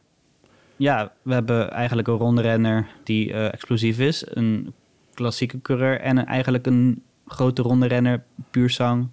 ja, 0.78 1.12
we 1.22 1.34
hebben 1.34 1.72
eigenlijk 1.72 2.08
een 2.08 2.18
ronderenner 2.18 2.88
die 3.04 3.34
eh, 3.34 3.54
explosief 3.54 4.00
is, 4.00 4.26
een 4.28 4.74
klassieke 5.14 5.62
coureur 5.62 6.00
en 6.00 6.18
een, 6.18 6.26
eigenlijk 6.26 6.66
een 6.66 7.04
grote 7.28 7.62
ronderenner, 7.62 8.24
puur 8.52 8.70
zang. 8.70 9.08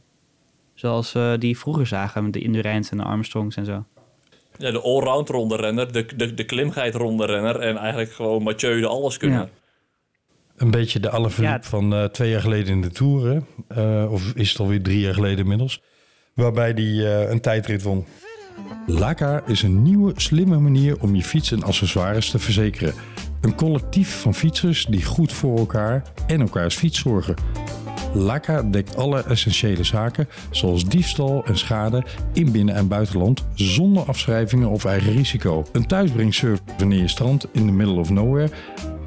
Zoals 0.75 1.13
we 1.13 1.37
die 1.39 1.59
vroeger 1.59 1.87
zagen 1.87 2.25
met 2.25 2.33
de 2.33 2.41
Indurains 2.41 2.91
en 2.91 2.97
de 2.97 3.03
Armstrongs 3.03 3.57
en 3.57 3.65
zo. 3.65 3.85
Ja, 4.57 4.71
de 4.71 4.81
allround 4.81 5.29
ronde 5.29 5.57
renner, 5.57 5.93
de, 5.93 6.07
de, 6.17 6.35
de 6.35 6.45
klimheid 6.45 6.95
ronde 6.95 7.27
renner 7.27 7.61
en 7.61 7.77
eigenlijk 7.77 8.13
gewoon 8.13 8.43
Mathieu 8.43 8.81
de 8.81 8.87
alles 8.87 9.17
kunnen. 9.17 9.39
Ja. 9.39 9.49
Een 10.61 10.71
beetje 10.71 11.00
de 11.00 11.11
Alaphilippe 11.11 11.59
Ja. 11.62 11.69
van 11.69 11.95
eh, 11.95 12.05
twee 12.05 12.31
jaar 12.31 12.40
geleden 12.40 12.73
in 12.73 12.81
de 12.81 12.90
Tour. 12.90 13.26
hè? 13.26 13.38
Eh, 14.05 14.12
of 14.12 14.33
is 14.35 14.49
het 14.50 14.59
alweer 14.61 14.83
drie 14.83 15.00
jaar 15.00 15.14
geleden 15.14 15.38
inmiddels. 15.38 15.83
waarbij 16.35 16.71
hij 16.71 17.23
eh, 17.25 17.31
een 17.31 17.40
tijdrit 17.40 17.83
won. 17.83 18.05
Laka 18.87 19.43
is 19.47 19.62
een 19.62 19.83
nieuwe, 19.83 20.12
slimme 20.17 20.59
manier 20.59 21.00
om 21.00 21.14
je 21.14 21.23
fiets 21.23 21.52
en 21.52 21.62
accessoires 21.62 22.31
te 22.31 22.38
verzekeren. 22.38 22.95
Een 23.40 23.55
collectief 23.55 24.21
van 24.21 24.35
fietsers 24.35 24.87
die 24.87 25.05
goed 25.05 25.33
voor 25.33 25.59
elkaar 25.59 26.02
en 26.26 26.40
elkaars 26.40 26.75
fiets 26.76 26.99
zorgen. 26.99 27.35
Laka 28.14 28.62
dekt 28.62 28.97
alle 28.97 29.23
essentiële 29.23 29.85
zaken, 29.85 30.29
zoals 30.50 30.85
diefstal 30.85 31.45
en 31.45 31.59
schade 31.59 32.05
in 32.33 32.52
binnen- 32.52 32.75
en 32.75 32.88
buitenland, 32.88 33.45
zonder 33.55 34.02
afschrijvingen 34.02 34.69
of 34.69 34.85
eigen 34.85 35.12
risico. 35.12 35.67
Een 35.73 35.87
thuisbrengservice 35.87 36.62
wanneer 36.79 36.99
je 37.00 37.09
strandt 37.09 37.47
in 37.52 37.67
the 37.67 37.73
middle 37.73 37.95
of 37.99 38.11
nowhere 38.11 38.49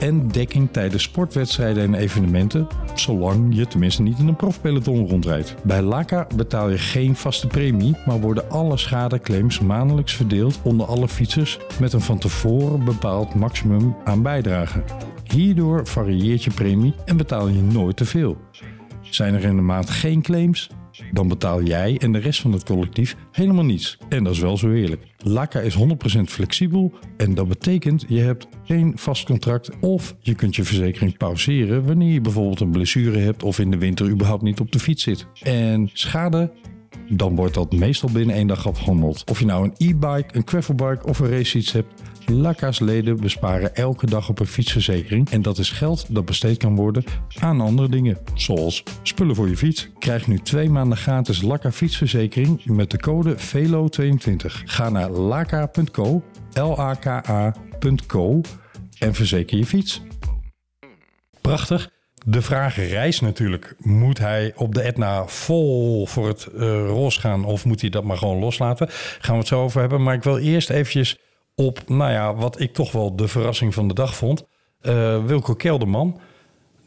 en 0.03 0.27
dekking 0.27 0.71
tijdens 0.71 1.03
sportwedstrijden 1.03 1.83
en 1.83 1.93
evenementen, 1.93 2.67
zolang 2.95 3.55
je 3.55 3.67
tenminste 3.67 4.01
niet 4.01 4.19
in 4.19 4.27
een 4.27 4.35
profpeloton 4.35 5.07
rondrijdt. 5.07 5.55
Bij 5.63 5.81
Laka 5.81 6.27
betaal 6.35 6.69
je 6.69 6.77
geen 6.77 7.15
vaste 7.15 7.47
premie, 7.47 7.95
maar 8.05 8.19
worden 8.19 8.49
alle 8.49 8.77
schadeclaims 8.77 9.59
maandelijks 9.59 10.13
verdeeld 10.13 10.59
onder 10.63 10.85
alle 10.85 11.07
fietsers 11.07 11.59
met 11.79 11.93
een 11.93 12.01
van 12.01 12.17
tevoren 12.17 12.85
bepaald 12.85 13.35
maximum 13.35 13.95
aan 14.03 14.21
bijdrage. 14.21 14.83
Hierdoor 15.23 15.87
varieert 15.87 16.43
je 16.43 16.51
premie 16.51 16.93
en 17.05 17.17
betaal 17.17 17.47
je 17.47 17.61
nooit 17.61 17.97
te 17.97 18.05
veel. 18.05 18.37
Zijn 19.01 19.33
er 19.33 19.43
in 19.43 19.55
de 19.55 19.61
maand 19.61 19.89
geen 19.89 20.21
claims? 20.21 20.69
Dan 21.11 21.27
betaal 21.27 21.63
jij 21.63 21.97
en 21.99 22.11
de 22.11 22.19
rest 22.19 22.41
van 22.41 22.51
het 22.51 22.63
collectief 22.63 23.15
helemaal 23.31 23.65
niets. 23.65 23.97
En 24.09 24.23
dat 24.23 24.33
is 24.33 24.39
wel 24.39 24.57
zo 24.57 24.71
eerlijk. 24.71 25.01
Laka 25.17 25.59
is 25.59 25.77
100% 25.77 25.79
flexibel 26.25 26.93
en 27.17 27.33
dat 27.33 27.47
betekent 27.47 28.05
je 28.07 28.19
hebt 28.19 28.47
geen 28.63 28.91
vast 28.95 29.25
contract 29.25 29.69
of 29.79 30.15
je 30.19 30.35
kunt 30.35 30.55
je 30.55 30.63
verzekering 30.63 31.17
pauzeren 31.17 31.85
wanneer 31.85 32.13
je 32.13 32.21
bijvoorbeeld 32.21 32.59
een 32.59 32.71
blessure 32.71 33.19
hebt 33.19 33.43
of 33.43 33.59
in 33.59 33.71
de 33.71 33.77
winter 33.77 34.09
überhaupt 34.09 34.43
niet 34.43 34.59
op 34.59 34.71
de 34.71 34.79
fiets 34.79 35.03
zit. 35.03 35.27
En 35.41 35.89
schade? 35.93 36.51
Dan 37.09 37.35
wordt 37.35 37.53
dat 37.53 37.71
meestal 37.71 38.09
binnen 38.11 38.35
één 38.35 38.47
dag 38.47 38.67
afgehandeld. 38.67 39.23
Of 39.29 39.39
je 39.39 39.45
nou 39.45 39.63
een 39.63 39.89
e-bike, 39.89 40.35
een 40.35 40.41
gravelbike 40.45 41.07
of 41.07 41.19
een 41.19 41.29
racefiets 41.29 41.71
hebt, 41.71 42.01
Laka's 42.25 42.79
leden 42.79 43.19
besparen 43.19 43.75
elke 43.75 44.05
dag 44.05 44.29
op 44.29 44.39
een 44.39 44.47
fietsverzekering. 44.47 45.29
En 45.29 45.41
dat 45.41 45.57
is 45.57 45.69
geld 45.69 46.05
dat 46.09 46.25
besteed 46.25 46.57
kan 46.57 46.75
worden 46.75 47.03
aan 47.39 47.61
andere 47.61 47.89
dingen, 47.89 48.17
zoals 48.33 48.83
spullen 49.03 49.35
voor 49.35 49.49
je 49.49 49.57
fiets. 49.57 49.89
Krijg 49.99 50.27
nu 50.27 50.39
twee 50.39 50.69
maanden 50.69 50.97
gratis 50.97 51.41
Laka 51.41 51.71
fietsverzekering 51.71 52.65
met 52.65 52.91
de 52.91 52.97
code 52.97 53.35
VELO22. 53.37 54.45
Ga 54.65 54.89
naar 54.89 55.09
laka.co, 55.09 56.23
L-A-K-A.co 56.53 58.41
en 58.99 59.13
verzeker 59.13 59.57
je 59.57 59.65
fiets. 59.65 60.01
Prachtig. 61.41 61.91
De 62.25 62.41
vraag 62.41 62.75
rijst 62.75 63.21
natuurlijk. 63.21 63.75
Moet 63.77 64.17
hij 64.17 64.53
op 64.55 64.73
de 64.75 64.81
Etna 64.81 65.27
vol 65.27 66.07
voor 66.07 66.27
het 66.27 66.43
ros 66.87 67.17
gaan 67.17 67.45
of 67.45 67.65
moet 67.65 67.81
hij 67.81 67.89
dat 67.89 68.03
maar 68.03 68.17
gewoon 68.17 68.39
loslaten? 68.39 68.87
Gaan 69.19 69.33
we 69.33 69.39
het 69.39 69.47
zo 69.47 69.63
over 69.63 69.79
hebben. 69.79 70.03
Maar 70.03 70.13
ik 70.13 70.23
wil 70.23 70.37
eerst 70.37 70.69
eventjes 70.69 71.17
op, 71.55 71.89
nou 71.89 72.11
ja, 72.11 72.35
wat 72.35 72.59
ik 72.59 72.73
toch 72.73 72.91
wel 72.91 73.15
de 73.15 73.27
verrassing 73.27 73.73
van 73.73 73.87
de 73.87 73.93
dag 73.93 74.15
vond. 74.15 74.45
Eh, 74.81 75.25
Wilco 75.25 75.53
Kelderman. 75.53 76.19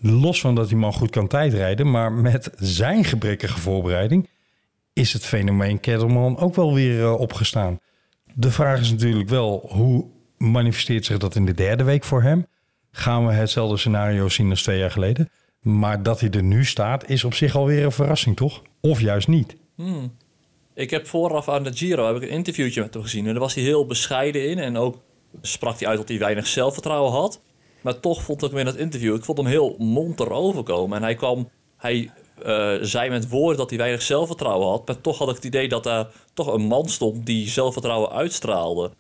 Los 0.01 0.41
van 0.41 0.55
dat 0.55 0.69
die 0.69 0.77
man 0.77 0.93
goed 0.93 1.11
kan 1.11 1.27
tijdrijden, 1.27 1.91
maar 1.91 2.13
met 2.13 2.51
zijn 2.57 3.05
gebrekkige 3.05 3.59
voorbereiding 3.59 4.29
is 4.93 5.13
het 5.13 5.25
fenomeen 5.25 5.81
Kelderman 5.81 6.39
ook 6.39 6.55
wel 6.55 6.75
weer 6.75 7.03
eh, 7.03 7.21
opgestaan. 7.21 7.79
De 8.35 8.51
vraag 8.51 8.81
is 8.81 8.91
natuurlijk 8.91 9.29
wel, 9.29 9.67
hoe 9.69 10.07
manifesteert 10.37 11.05
zich 11.05 11.19
dat 11.19 11.35
in 11.35 11.45
de 11.45 11.55
derde 11.55 11.85
week 11.85 12.05
voor 12.05 12.23
hem? 12.23 12.47
Gaan 12.91 13.27
we 13.27 13.33
hetzelfde 13.33 13.77
scenario 13.77 14.29
zien 14.29 14.51
als 14.51 14.63
twee 14.63 14.79
jaar 14.79 14.91
geleden? 14.91 15.31
Maar 15.61 16.03
dat 16.03 16.21
hij 16.21 16.31
er 16.31 16.43
nu 16.43 16.65
staat, 16.65 17.09
is 17.09 17.25
op 17.25 17.35
zich 17.35 17.55
alweer 17.57 17.85
een 17.85 17.93
verrassing, 17.93 18.37
toch? 18.37 18.63
Of 18.81 19.01
juist 19.01 19.29
niet? 19.29 19.57
Ik 20.77 20.91
heb 20.91 21.07
vooraf 21.07 21.49
aan 21.49 21.63
de 21.63 21.73
Giro 21.73 22.07
heb 22.07 22.17
ik 22.17 22.23
een 22.23 22.29
interviewtje 22.29 22.81
met 22.81 22.95
hem 22.95 23.03
gezien. 23.03 23.27
En 23.27 23.31
daar 23.31 23.41
was 23.41 23.55
hij 23.55 23.65
heel 23.65 23.87
bescheiden 23.87 24.49
in. 24.49 24.59
En 24.59 24.77
ook 24.77 24.97
sprak 25.43 25.79
hij 25.79 25.89
uit 25.89 25.99
dat 25.99 26.09
hij 26.09 26.19
weinig 26.19 26.47
zelfvertrouwen 26.47 27.13
had. 27.13 27.41
Maar 27.81 28.01
toch 28.01 28.23
vond 28.23 28.43
ik 28.43 28.51
hem 28.51 28.59
in 28.59 28.65
dat 28.65 28.77
interview, 28.77 29.15
ik 29.15 29.25
vond 29.25 29.39
hem 29.39 29.47
heel 29.47 29.75
monter 29.79 30.31
overkomen. 30.31 30.97
En 30.97 31.03
hij 31.03 31.15
kwam, 31.15 31.49
hij 31.77 32.11
eh, 32.43 32.75
zei 32.81 33.11
met 33.11 33.29
woorden 33.29 33.57
dat 33.57 33.71
hij 33.71 33.79
weinig 33.79 34.03
zelfvertrouwen 34.03 34.69
had. 34.69 34.87
Maar 34.87 35.01
toch 35.01 35.19
had 35.19 35.29
ik 35.29 35.35
het 35.35 35.45
idee 35.45 35.69
dat 35.69 35.85
daar 35.85 36.07
toch 36.35 36.55
een 36.55 36.67
man 36.67 36.89
stond 36.89 37.27
die 37.27 37.49
zelfvertrouwen 37.49 38.11
uitstraalde. 38.11 38.91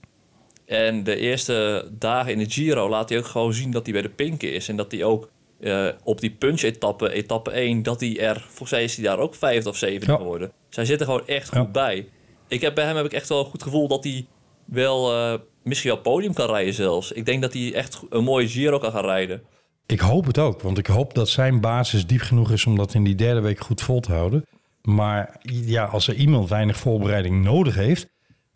En 0.64 1.04
de 1.04 1.16
eerste 1.16 1.88
dagen 1.98 2.32
in 2.32 2.38
de 2.38 2.50
Giro 2.50 2.88
laat 2.88 3.08
hij 3.08 3.18
ook 3.18 3.26
gewoon 3.26 3.52
zien 3.52 3.70
dat 3.70 3.84
hij 3.84 3.92
bij 3.92 4.02
de 4.02 4.08
pinken 4.08 4.52
is. 4.52 4.68
En 4.68 4.76
dat 4.76 4.92
hij 4.92 5.04
ook 5.04 5.28
eh, 5.60 5.88
op 6.04 6.20
die 6.20 6.30
punch-etappe, 6.30 7.12
etappe 7.12 7.50
1, 7.50 7.82
dat 7.82 8.00
hij 8.00 8.20
er, 8.20 8.40
volgens 8.48 8.70
mij 8.70 8.84
is 8.84 8.96
hij 8.96 9.04
daar 9.04 9.18
ook 9.18 9.34
vijfde 9.34 9.68
of 9.68 9.76
zevende 9.76 10.12
Ja. 10.12 10.18
geworden. 10.18 10.52
Zij 10.76 10.84
zitten 10.84 11.06
gewoon 11.06 11.26
echt 11.26 11.54
Ja. 11.54 11.60
goed 11.60 11.72
bij. 11.72 12.08
Ik 12.48 12.60
heb, 12.60 12.74
bij 12.74 12.84
hem 12.84 12.96
heb 12.96 13.04
ik 13.04 13.12
echt 13.12 13.28
wel 13.28 13.38
een 13.38 13.50
goed 13.50 13.62
gevoel 13.62 13.88
dat 13.88 14.04
hij 14.04 14.26
wel, 14.64 15.12
eh, 15.12 15.38
misschien 15.62 15.90
wel 15.90 16.00
podium 16.00 16.32
kan 16.32 16.46
rijden 16.46 16.74
zelfs. 16.74 17.12
Ik 17.12 17.26
denk 17.26 17.42
dat 17.42 17.52
hij 17.52 17.74
echt 17.74 18.02
een 18.10 18.24
mooie 18.24 18.48
Giro 18.48 18.78
kan 18.78 18.92
gaan 18.92 19.04
rijden. 19.04 19.42
Ik 19.86 20.00
hoop 20.00 20.26
het 20.26 20.38
ook, 20.38 20.62
want 20.62 20.78
ik 20.78 20.86
hoop 20.86 21.14
dat 21.14 21.28
zijn 21.28 21.60
basis 21.60 22.06
diep 22.06 22.20
genoeg 22.20 22.50
is 22.50 22.66
om 22.66 22.76
dat 22.76 22.94
in 22.94 23.04
die 23.04 23.14
derde 23.14 23.40
week 23.40 23.60
goed 23.60 23.82
vol 23.82 24.00
te 24.00 24.12
houden. 24.12 24.46
Maar 24.82 25.36
ja, 25.42 25.84
als 25.84 26.08
er 26.08 26.14
iemand 26.14 26.48
weinig 26.48 26.76
voorbereiding 26.76 27.44
nodig 27.44 27.74
heeft, 27.74 28.08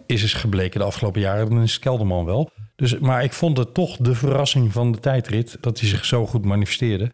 is 0.06 0.22
het 0.22 0.32
gebleken 0.32 0.80
de 0.80 0.86
afgelopen 0.86 1.20
jaren, 1.20 1.50
dan 1.50 1.62
is 1.62 1.78
Kelderman 1.78 2.24
wel. 2.24 2.50
Dus, 2.76 2.98
maar 2.98 3.22
ik 3.24 3.32
vond 3.32 3.56
het 3.56 3.74
toch 3.74 3.96
de 3.96 4.14
verrassing 4.14 4.72
van 4.72 4.92
de 4.92 4.98
tijdrit 4.98 5.56
dat 5.60 5.80
hij 5.80 5.88
zich 5.88 6.04
zo 6.04 6.26
goed 6.26 6.44
manifesteerde. 6.44 7.12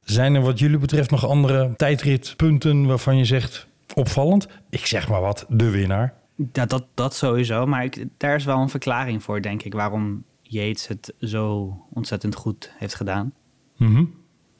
Zijn 0.00 0.34
er 0.34 0.42
wat 0.42 0.58
jullie 0.58 0.78
betreft 0.78 1.10
nog 1.10 1.26
andere 1.26 1.74
tijdritpunten 1.76 2.86
waarvan 2.86 3.16
je 3.16 3.24
zegt 3.24 3.70
opvallend? 3.94 4.46
Ik 4.70 4.86
zeg 4.86 5.08
maar 5.08 5.20
wat, 5.20 5.46
de 5.48 5.70
winnaar. 5.70 6.14
Ja, 6.52 6.66
dat, 6.66 6.86
dat 6.94 7.14
sowieso. 7.14 7.66
Maar 7.66 7.84
ik, 7.84 8.06
daar 8.16 8.34
is 8.34 8.44
wel 8.44 8.58
een 8.58 8.68
verklaring 8.68 9.22
voor, 9.22 9.42
denk 9.42 9.62
ik, 9.62 9.72
waarom 9.72 10.24
Yates 10.42 10.86
het 10.86 11.14
zo 11.20 11.76
ontzettend 11.92 12.34
goed 12.34 12.72
heeft 12.78 12.94
gedaan. 12.94 13.32
Mhm. 13.76 14.04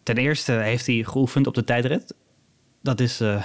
Ten 0.02 0.16
eerste 0.16 0.52
heeft 0.52 0.86
hij 0.86 1.04
geoefend 1.04 1.46
op 1.46 1.54
de 1.54 1.64
tijdrit. 1.64 2.14
Dat 2.82 3.00
is 3.00 3.20
eh, 3.20 3.44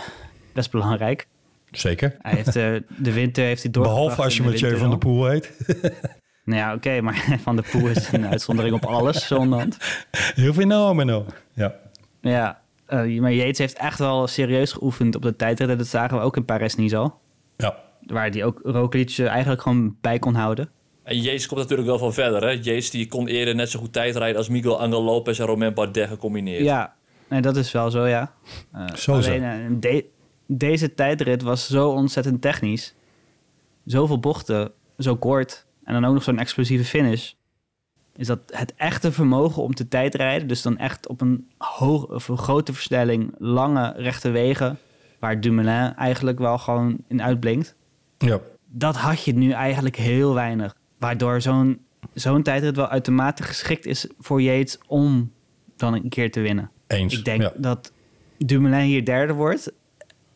best 0.53 0.71
belangrijk. 0.71 1.27
Zeker. 1.71 2.15
Hij 2.21 2.33
heeft 2.33 2.55
eh, 2.55 2.75
de 2.97 3.13
winter 3.13 3.43
heeft 3.43 3.63
hij 3.63 3.71
doorgebracht 3.71 4.05
Behalve 4.05 4.23
als 4.23 4.37
je 4.37 4.43
de 4.43 4.49
Mathieu 4.49 4.77
van 4.77 4.89
der 4.89 4.89
windtunnel. 4.89 5.17
Poel 5.17 5.29
heet. 5.29 5.51
Nou 6.47 6.59
ja, 6.59 6.73
oké, 6.73 7.01
maar 7.01 7.25
Van 7.43 7.55
der 7.55 7.65
Poel 7.71 7.87
is 7.87 8.11
een 8.11 8.27
uitzondering 8.27 8.75
op 8.75 8.85
alles, 8.85 9.27
zonderhand. 9.27 9.77
Heel 10.11 10.53
fenomeno. 10.53 11.25
Ja. 11.53 11.75
Ja, 12.21 12.61
eh, 12.87 13.19
maar 13.19 13.33
Yates 13.33 13.57
heeft 13.57 13.77
echt 13.77 13.99
wel 13.99 14.27
serieus 14.27 14.71
geoefend 14.71 15.15
op 15.15 15.21
de 15.21 15.35
tijdrit. 15.35 15.77
Dat 15.77 15.87
zagen 15.87 16.17
we 16.17 16.23
ook 16.23 16.35
in 16.35 16.45
Paris-Nice 16.45 16.97
al. 16.97 17.19
ja. 17.57 17.85
Waar 18.05 18.29
hij 18.29 18.43
ook 18.45 18.59
Roglic 18.63 19.09
eh, 19.17 19.27
eigenlijk 19.27 19.61
gewoon 19.61 19.97
bij 20.01 20.19
kon 20.19 20.33
houden. 20.33 20.69
En 21.03 21.21
Jezus 21.21 21.47
komt 21.47 21.59
natuurlijk 21.59 21.87
wel 21.87 21.97
van 21.99 22.13
verder. 22.13 22.41
Hè? 22.43 22.49
Jezus 22.49 22.89
die 22.89 23.07
kon 23.07 23.27
eerder 23.27 23.55
net 23.55 23.69
zo 23.69 23.79
goed 23.79 23.93
tijdrijden 23.93 24.37
als 24.37 24.49
Miguel 24.49 24.79
Angel 24.81 25.03
Lopez 25.03 25.39
en 25.39 25.45
Romain 25.45 25.73
Bardet 25.73 26.07
gecombineerd. 26.07 26.63
Ja, 26.63 26.95
nee, 27.29 27.41
dat 27.41 27.55
is 27.55 27.71
wel 27.71 27.91
zo, 27.91 28.05
ja. 28.07 28.33
Eh, 28.73 28.85
Zo, 28.95 29.21
zo. 29.21 29.31
alleen, 29.31 29.79
de- 29.79 30.05
deze 30.47 30.93
tijdrit 30.93 31.41
was 31.41 31.67
zo 31.67 31.89
ontzettend 31.89 32.41
technisch. 32.41 32.95
Zoveel 33.85 34.19
bochten, 34.19 34.71
zo 34.97 35.15
kort. 35.15 35.65
En 35.83 35.93
dan 35.93 36.05
ook 36.05 36.13
nog 36.13 36.23
zo'n 36.23 36.39
explosieve 36.39 36.83
finish. 36.83 37.33
Is 38.17 38.27
dat 38.27 38.39
het 38.45 38.73
echte 38.75 39.11
vermogen 39.11 39.63
om 39.63 39.73
te 39.73 39.87
tijdrijden... 39.87 40.47
dus 40.47 40.61
dan 40.61 40.77
echt 40.77 41.07
op 41.07 41.21
een, 41.21 41.47
hoog, 41.57 42.05
of 42.05 42.27
een 42.27 42.37
grote 42.37 42.73
versnelling... 42.73 43.33
lange 43.37 43.93
rechte 43.97 44.29
wegen... 44.29 44.77
waar 45.19 45.41
Dumoulin 45.41 45.95
eigenlijk 45.95 46.39
wel 46.39 46.57
gewoon 46.57 46.97
in 47.07 47.21
uitblinkt... 47.21 47.75
ja. 48.17 48.39
dat 48.65 48.95
had 48.95 49.23
je 49.23 49.33
nu 49.33 49.51
eigenlijk 49.51 49.95
heel 49.95 50.33
weinig. 50.33 50.75
Waardoor 50.97 51.41
zo'n 51.41 51.85
zo'n 52.13 52.43
tijdrit 52.43 52.75
wel 52.75 52.87
uitermate 52.87 53.43
geschikt 53.43 53.85
is 53.85 54.07
voor 54.19 54.41
Yates 54.41 54.77
om 54.87 55.31
dan 55.75 55.93
een 55.93 56.09
keer 56.09 56.31
te 56.31 56.39
winnen. 56.39 56.71
Eens. 56.87 57.17
Ik 57.17 57.25
denk 57.25 57.41
Ja. 57.41 57.53
dat 57.57 57.91
Dumoulin 58.37 58.85
hier 58.85 59.05
derde 59.05 59.33
wordt. 59.33 59.71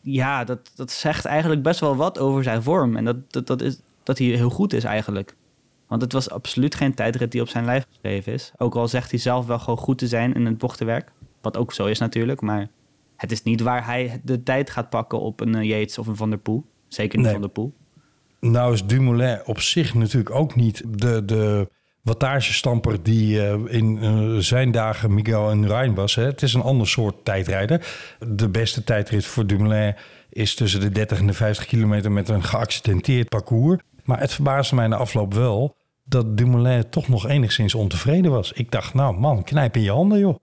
Ja, 0.00 0.44
dat, 0.44 0.72
dat 0.74 0.90
zegt 0.90 1.24
eigenlijk 1.24 1.62
best 1.62 1.80
wel 1.80 1.96
wat 1.96 2.18
over 2.18 2.42
zijn 2.42 2.62
vorm. 2.62 2.96
En 2.96 3.04
dat, 3.04 3.32
dat, 3.32 3.46
dat, 3.46 3.62
is, 3.62 3.80
dat 4.02 4.18
hij 4.18 4.26
heel 4.26 4.50
goed 4.50 4.72
is 4.72 4.84
eigenlijk. 4.84 5.36
Want 5.92 6.04
het 6.04 6.12
was 6.12 6.30
absoluut 6.30 6.74
geen 6.74 6.94
tijdrit 6.94 7.32
die 7.32 7.40
op 7.40 7.48
zijn 7.48 7.64
lijf 7.64 7.86
geschreven 7.88 8.32
is. 8.32 8.52
Ook 8.56 8.74
al 8.74 8.88
zegt 8.88 9.10
hij 9.10 9.20
zelf 9.20 9.46
wel 9.46 9.58
gewoon 9.58 9.78
goed 9.78 9.98
te 9.98 10.06
zijn 10.06 10.34
in 10.34 10.46
het 10.46 10.58
bochtenwerk. 10.58 11.12
Wat 11.40 11.56
ook 11.56 11.72
zo 11.72 11.86
is 11.86 11.98
natuurlijk. 11.98 12.40
Maar 12.40 12.68
het 13.16 13.32
is 13.32 13.42
niet 13.42 13.60
waar 13.60 13.86
hij 13.86 14.20
de 14.24 14.42
tijd 14.42 14.70
gaat 14.70 14.90
pakken 14.90 15.20
op 15.20 15.40
een 15.40 15.54
eh, 15.54 15.68
Yates 15.68 15.98
of 15.98 16.06
een 16.06 16.16
Van 16.16 16.30
der 16.30 16.38
Poel. 16.38 16.64
Zeker 16.88 17.16
niet 17.16 17.24
Nee. 17.24 17.32
Van 17.34 17.42
der 17.42 17.50
Poel. 17.50 17.74
Nou 18.40 18.72
is 18.72 18.86
Dumoulin 18.86 19.40
op 19.44 19.60
zich 19.60 19.94
natuurlijk 19.94 20.34
ook 20.34 20.54
niet 20.54 20.82
de, 20.88 21.24
de 21.24 21.68
wattagestamper 22.02 23.02
die 23.02 23.46
eh, 23.46 23.58
in 23.66 23.98
eh, 24.02 24.36
zijn 24.36 24.70
dagen 24.70 25.14
Miguel 25.14 25.50
en 25.50 25.66
Rijn 25.66 25.94
was. 25.94 26.14
Hè. 26.14 26.24
Het 26.24 26.42
is 26.42 26.54
een 26.54 26.62
ander 26.62 26.88
soort 26.88 27.24
tijdrijder. 27.24 27.86
De 28.28 28.48
beste 28.48 28.84
tijdrit 28.84 29.24
voor 29.24 29.46
Dumoulin 29.46 29.94
is 30.28 30.54
tussen 30.54 30.80
de 30.80 30.90
30 30.90 31.18
en 31.18 31.26
de 31.26 31.32
50 31.32 31.66
kilometer 31.66 32.12
met 32.12 32.28
een 32.28 32.42
geaccidenteerd 32.42 33.28
parcours. 33.28 33.82
Maar 34.04 34.20
het 34.20 34.32
verbaasde 34.32 34.74
mij 34.74 34.86
na 34.86 34.96
afloop 34.96 35.34
wel 35.34 35.80
dat 36.04 36.36
Dumoulin 36.36 36.88
toch 36.90 37.08
nog 37.08 37.28
enigszins 37.28 37.74
ontevreden 37.74 38.30
was. 38.30 38.52
Ik 38.52 38.70
dacht, 38.70 38.94
nou 38.94 39.18
man, 39.18 39.44
knijp 39.44 39.76
in 39.76 39.82
je 39.82 39.90
handen 39.90 40.18
joh. 40.18 40.32
Dat 40.32 40.40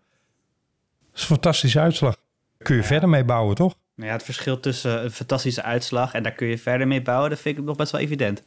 is 1.13 1.21
een 1.21 1.27
fantastische 1.27 1.79
uitslag. 1.79 2.15
Kun 2.57 2.75
je 2.75 2.83
verder 2.83 3.09
mee 3.09 3.23
bouwen, 3.23 3.55
toch? 3.55 3.75
Nou 3.95 4.07
ja, 4.09 4.15
het 4.15 4.25
verschil 4.25 4.59
tussen 4.59 5.03
een 5.03 5.11
fantastische 5.11 5.63
uitslag 5.63 6.13
en 6.13 6.23
daar 6.23 6.31
kun 6.31 6.47
je 6.47 6.57
verder 6.57 6.87
mee 6.87 7.01
bouwen, 7.01 7.29
dat 7.29 7.39
vind 7.39 7.57
ik 7.57 7.63
nog 7.63 7.75
best 7.75 7.91
wel 7.91 8.01
evident. 8.01 8.43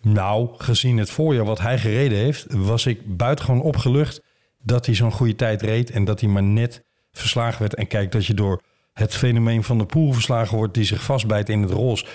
Nou, 0.00 0.48
gezien 0.56 0.96
het 0.98 1.10
voorjaar 1.10 1.44
wat 1.44 1.60
hij 1.60 1.78
gereden 1.78 2.18
heeft, 2.18 2.46
was 2.48 2.86
ik 2.86 3.16
buitengewoon 3.16 3.62
opgelucht 3.62 4.22
dat 4.62 4.86
hij 4.86 4.94
zo'n 4.94 5.12
goede 5.12 5.34
tijd 5.34 5.62
reed 5.62 5.90
en 5.90 6.04
dat 6.04 6.20
hij 6.20 6.28
maar 6.28 6.42
net 6.42 6.84
verslagen 7.12 7.60
werd. 7.60 7.74
En 7.74 7.86
kijk, 7.86 8.12
dat 8.12 8.26
je 8.26 8.34
door 8.34 8.62
het 8.92 9.14
fenomeen 9.14 9.62
van 9.62 9.78
de 9.78 9.86
poel 9.86 10.12
verslagen 10.12 10.56
wordt 10.56 10.74
die 10.74 10.84
zich 10.84 11.02
vastbijt 11.02 11.48
in 11.48 11.62
het 11.62 11.70
roze, 11.70 12.06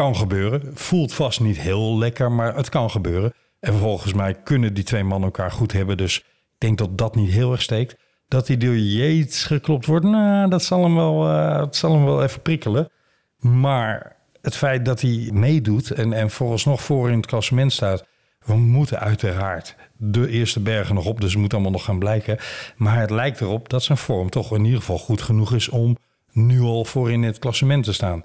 kan 0.00 0.16
gebeuren. 0.16 0.70
Voelt 0.74 1.14
vast 1.14 1.40
niet 1.40 1.60
heel 1.60 1.98
lekker, 1.98 2.32
maar 2.32 2.56
het 2.56 2.68
kan 2.68 2.90
gebeuren. 2.90 3.32
En 3.60 3.74
volgens 3.74 4.12
mij 4.12 4.34
kunnen 4.34 4.74
die 4.74 4.84
twee 4.84 5.04
mannen 5.04 5.28
elkaar 5.28 5.50
goed 5.50 5.72
hebben. 5.72 5.96
Dus 5.96 6.18
ik 6.18 6.58
denk 6.58 6.78
dat 6.78 6.98
dat 6.98 7.14
niet 7.14 7.30
heel 7.30 7.52
erg 7.52 7.62
steekt. 7.62 7.96
Dat 8.28 8.46
hij 8.46 8.56
door 8.56 8.76
Yates 8.76 9.44
geklopt 9.44 9.86
wordt, 9.86 10.04
nou, 10.04 10.50
dat 10.50 10.62
zal 10.62 10.82
hem 10.82 10.94
wel, 10.94 11.28
eh, 11.28 11.58
dat 11.58 11.76
zal 11.76 11.92
hem 11.92 12.04
wel 12.04 12.22
even 12.22 12.42
prikkelen. 12.42 12.90
Maar 13.38 14.16
het 14.42 14.56
feit 14.56 14.84
dat 14.84 15.00
hij 15.00 15.30
meedoet 15.32 15.90
en, 15.90 16.12
en 16.12 16.30
vooralsnog 16.30 16.82
voor 16.82 17.10
in 17.10 17.16
het 17.16 17.26
klassement 17.26 17.72
staat... 17.72 18.04
we 18.44 18.56
moeten 18.56 19.00
uiteraard 19.00 19.76
de 19.96 20.28
eerste 20.28 20.60
bergen 20.60 20.94
nog 20.94 21.06
op, 21.06 21.20
dus 21.20 21.32
het 21.32 21.40
moet 21.40 21.52
allemaal 21.52 21.70
nog 21.70 21.84
gaan 21.84 21.98
blijken. 21.98 22.38
Maar 22.76 23.00
het 23.00 23.10
lijkt 23.10 23.40
erop 23.40 23.68
dat 23.68 23.82
zijn 23.82 23.98
vorm 23.98 24.30
toch 24.30 24.52
in 24.54 24.64
ieder 24.64 24.78
geval 24.78 24.98
goed 24.98 25.22
genoeg 25.22 25.54
is... 25.54 25.68
om 25.68 25.96
nu 26.32 26.60
al 26.60 26.84
voor 26.84 27.10
in 27.10 27.22
het 27.22 27.38
klassement 27.38 27.84
te 27.84 27.92
staan. 27.92 28.24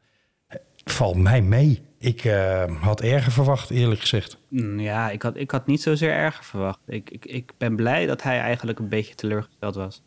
Valt 0.96 1.16
mij 1.18 1.42
mee. 1.42 1.82
Ik 2.00 2.26
eh, 2.26 2.64
had 2.82 3.02
erger 3.02 3.32
verwacht, 3.32 3.70
eerlijk 3.70 4.00
gezegd. 4.02 4.38
Mm, 4.50 4.80
Ja, 4.80 5.10
ik 5.10 5.22
had, 5.22 5.36
ik 5.38 5.52
had 5.52 5.68
niet 5.68 5.82
zozeer 5.82 6.12
erger 6.12 6.44
verwacht. 6.44 6.80
Ik, 6.88 7.10
ik, 7.10 7.26
ik 7.26 7.52
ben 7.58 7.76
blij 7.76 8.06
dat 8.06 8.24
hij 8.24 8.40
eigenlijk 8.40 8.80
een 8.80 8.90
beetje 8.90 9.16
teleurgesteld 9.16 9.76
was. 9.76 10.02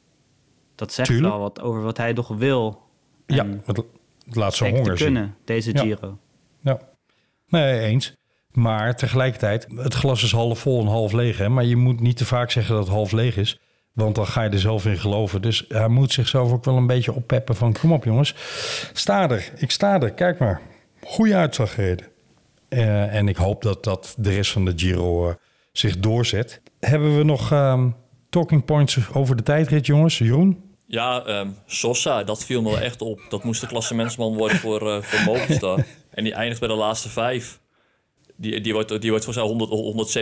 Dat 0.74 0.92
zegt 0.92 1.08
Tuurlijk. 1.08 1.32
wel 1.32 1.40
wat 1.42 1.60
over 1.60 1.82
wat 1.82 1.96
hij 1.96 2.14
toch 2.14 2.28
wil. 2.28 2.82
Ja, 3.26 3.46
het, 3.64 3.76
het 4.26 4.36
laat 4.36 4.54
zijn 4.54 4.72
te 4.74 4.78
honger 4.80 4.98
zien. 4.98 5.06
kunnen, 5.12 5.34
deze 5.44 5.72
Ja. 5.72 5.80
Giro. 5.80 6.18
Ja, 6.60 6.78
nee, 7.48 7.80
eens. 7.80 8.14
Maar 8.52 8.96
tegelijkertijd, 8.96 9.66
het 9.76 9.94
glas 9.94 10.22
is 10.22 10.32
half 10.32 10.58
vol 10.58 10.80
en 10.80 10.86
half 10.86 11.12
leeg. 11.12 11.38
Hè? 11.38 11.48
Maar 11.48 11.64
je 11.64 11.76
moet 11.76 12.00
niet 12.00 12.16
te 12.16 12.24
vaak 12.24 12.50
zeggen 12.50 12.74
dat 12.74 12.84
het 12.84 12.94
half 12.94 13.12
leeg 13.12 13.36
is. 13.36 13.60
Want 13.92 14.14
dan 14.14 14.26
ga 14.26 14.42
je 14.42 14.50
er 14.50 14.58
zelf 14.58 14.86
in 14.86 14.98
geloven. 14.98 15.42
Dus 15.42 15.64
hij 15.68 15.88
moet 15.88 16.12
zichzelf 16.12 16.52
ook 16.52 16.64
wel 16.64 16.76
een 16.76 16.86
beetje 16.86 17.12
oppeppen 17.12 17.56
van... 17.56 17.72
kom 17.80 17.92
op 17.92 18.04
jongens, 18.04 18.34
sta 18.92 19.30
er. 19.30 19.52
Ik 19.56 19.70
sta 19.70 20.00
er, 20.00 20.12
kijk 20.12 20.38
maar. 20.38 20.60
Goede 21.04 21.34
uitslag 21.34 21.74
gereden. 21.74 22.06
Eh, 22.68 23.14
en 23.14 23.28
ik 23.28 23.36
hoop 23.36 23.62
dat, 23.62 23.84
dat 23.84 24.14
de 24.18 24.34
rest 24.34 24.50
van 24.50 24.64
de 24.64 24.72
Giro 24.76 25.28
eh, 25.28 25.34
zich 25.72 25.98
doorzet. 25.98 26.60
Hebben 26.80 27.16
we 27.16 27.24
nog 27.24 27.52
ehm, 27.52 27.90
talking 28.30 28.64
points 28.64 28.98
over 29.12 29.36
de 29.36 29.42
tijdrit, 29.42 29.86
jongens? 29.86 30.18
Jeroen? 30.18 30.62
Ja, 30.86 31.24
ehm, 31.24 31.48
Sosa, 31.66 32.24
dat 32.24 32.44
viel 32.44 32.62
me 32.62 32.70
wel 32.70 32.80
echt 32.80 33.02
op. 33.02 33.20
Dat 33.28 33.44
moest 33.44 33.60
de 33.60 33.66
klassementsman 33.66 34.36
worden 34.36 34.58
voor, 34.58 34.90
eh 34.90 35.02
voor 35.02 35.34
Movistar. 35.34 35.84
En 36.10 36.24
die 36.24 36.34
eindigt 36.34 36.60
bij 36.60 36.68
de 36.68 36.74
laatste 36.74 37.08
vijf. 37.08 37.60
Die, 38.36 38.60
die 38.60 38.72
wordt, 38.72 39.00
die 39.00 39.10
wordt 39.10 39.24
volgens 39.24 39.46
mij 39.46 39.68
100, 39.68 40.16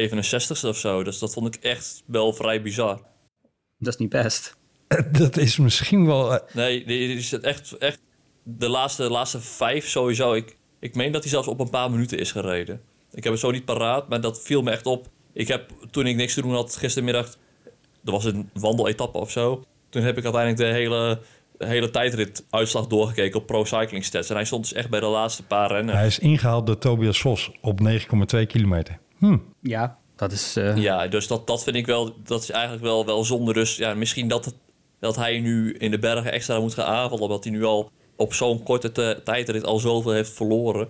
167ste 0.64 0.68
of 0.68 0.76
zo. 0.76 1.02
Dus 1.02 1.18
dat 1.18 1.32
vond 1.32 1.54
ik 1.54 1.62
echt 1.62 2.02
wel 2.06 2.32
vrij 2.32 2.62
bizar. 2.62 3.00
Dat 3.78 3.92
is 3.92 3.98
niet 3.98 4.08
best. 4.08 4.56
Dat 5.18 5.36
is 5.36 5.56
misschien 5.56 6.06
wel... 6.06 6.40
Nee, 6.52 6.84
die, 6.84 7.06
die 7.06 7.16
is 7.16 7.30
het 7.30 7.42
echt, 7.42 7.72
echt 7.72 8.00
de 8.42 8.68
laatste, 8.68 9.10
laatste 9.10 9.40
vijf 9.40 9.88
sowieso. 9.88 10.32
Ik, 10.32 10.56
ik 10.86 10.94
meen 10.94 11.12
dat 11.12 11.22
hij 11.22 11.30
zelfs 11.30 11.48
op 11.48 11.60
een 11.60 11.70
paar 11.70 11.90
minuten 11.90 12.18
is 12.18 12.32
gereden. 12.32 12.80
Ik 13.12 13.22
heb 13.24 13.32
het 13.32 13.40
zo 13.42 13.50
niet 13.50 13.64
paraat, 13.64 14.08
maar 14.08 14.20
dat 14.20 14.42
viel 14.42 14.62
me 14.62 14.70
echt 14.70 14.86
op. 14.86 15.08
Ik 15.32 15.48
heb, 15.48 15.70
toen 15.90 16.06
ik 16.06 16.16
niks 16.16 16.34
te 16.34 16.42
doen 16.42 16.54
had 16.54 16.76
gistermiddag... 16.76 17.26
Er 18.04 18.12
was 18.12 18.24
een 18.24 18.50
wandeletappe 18.52 19.18
of 19.18 19.30
zo. 19.30 19.64
Toen 19.88 20.02
heb 20.02 20.16
ik 20.18 20.24
uiteindelijk 20.24 20.62
de 20.70 20.78
hele, 20.78 21.18
de 21.58 21.66
hele 21.66 21.90
tijdrit-uitslag 21.90 22.86
doorgekeken 22.86 23.40
op 23.40 23.46
Pro 23.46 23.64
Cycling 23.64 24.04
Stats. 24.04 24.28
En 24.28 24.34
hij 24.36 24.44
stond 24.44 24.62
dus 24.62 24.72
echt 24.72 24.90
bij 24.90 25.00
de 25.00 25.06
laatste 25.06 25.42
paar 25.42 25.70
rennen. 25.70 25.96
hij 25.96 26.06
is 26.06 26.18
ingehaald 26.18 26.66
door 26.66 26.78
Tobias 26.78 27.20
Vos 27.20 27.50
op 27.60 27.80
9,2 28.34 28.46
kilometer. 28.46 28.98
Hm. 29.18 29.38
Ja, 29.62 29.98
dat 30.16 30.32
is... 30.32 30.56
eh, 30.56 30.76
Ja, 30.76 31.08
dus 31.08 31.26
dat, 31.26 31.46
dat 31.46 31.62
vind 31.62 31.76
ik 31.76 31.86
wel, 31.86 32.16
dat 32.24 32.42
is 32.42 32.50
eigenlijk 32.50 32.82
wel, 32.84 33.06
wel 33.06 33.24
zonde. 33.24 33.52
Dus 33.52 33.76
ja, 33.76 33.94
misschien 33.94 34.28
dat, 34.28 34.44
het, 34.44 34.54
dat 35.00 35.16
hij 35.16 35.40
nu 35.40 35.72
in 35.74 35.90
de 35.90 35.98
bergen 35.98 36.32
extra 36.32 36.60
moet 36.60 36.74
gaan 36.74 36.86
aanvallen, 36.86 37.24
omdat 37.24 37.44
hij 37.44 37.52
nu 37.52 37.64
al 37.64 37.90
op 38.16 38.34
zo'n 38.34 38.62
korte 38.62 38.92
te- 38.92 39.20
tijdrit 39.24 39.64
al 39.64 39.78
zoveel 39.78 40.12
heeft 40.12 40.32
verloren. 40.32 40.88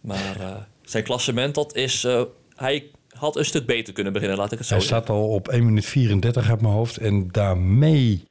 Maar 0.00 0.40
eh, 0.40 0.56
zijn 0.82 1.04
klassement, 1.04 1.54
dat 1.54 1.74
is, 1.74 2.04
eh, 2.04 2.22
hij 2.54 2.90
had 3.08 3.36
een 3.36 3.44
stuk 3.44 3.66
beter 3.66 3.92
kunnen 3.92 4.12
beginnen, 4.12 4.36
laat 4.38 4.52
ik 4.52 4.58
het 4.58 4.66
zo 4.66 4.74
Hij 4.74 4.82
zeggen. 4.82 5.02
staat 5.04 5.16
al 5.16 5.28
op 5.28 5.48
1 5.48 5.64
minuut 5.64 5.86
34 5.86 6.50
uit 6.50 6.60
mijn 6.60 6.74
hoofd. 6.74 6.96
En 6.96 7.28
daarmee 7.30 8.24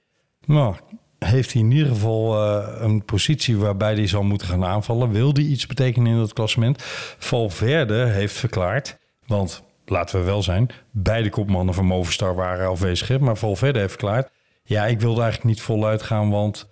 nou, 0.46 0.76
heeft 1.20 1.54
hij 1.54 1.62
in 1.62 1.72
ieder 1.72 1.88
geval 1.88 2.36
eh, 2.36 2.82
een 2.82 3.06
positie 3.06 3.58
waarbij 3.58 3.94
hij 3.94 4.08
zal 4.08 4.24
moeten 4.24 4.48
gaan 4.48 4.66
aanvallen. 4.66 5.12
Wil 5.12 5.32
hij 5.34 5.44
iets 5.44 5.66
betekenen 5.68 6.12
in 6.14 6.18
het 6.20 6.34
klassement? 6.34 6.84
Valverde 7.18 8.06
heeft 8.06 8.36
verklaard, 8.36 8.98
want 9.28 9.64
laten 9.86 10.20
we 10.20 10.26
wel 10.26 10.44
zijn, 10.44 10.70
beide 10.92 11.30
kopmannen 11.30 11.74
van 11.74 11.86
Movistar 11.86 12.36
waren 12.36 12.68
afwezig. 12.70 13.20
Maar 13.20 13.38
Valverde 13.38 13.80
heeft 13.80 13.92
verklaard, 13.92 14.30
ja, 14.64 14.86
ik 14.86 15.00
wilde 15.00 15.22
eigenlijk 15.22 15.50
niet 15.50 15.62
voluit 15.62 16.02
gaan, 16.02 16.30
want 16.30 16.69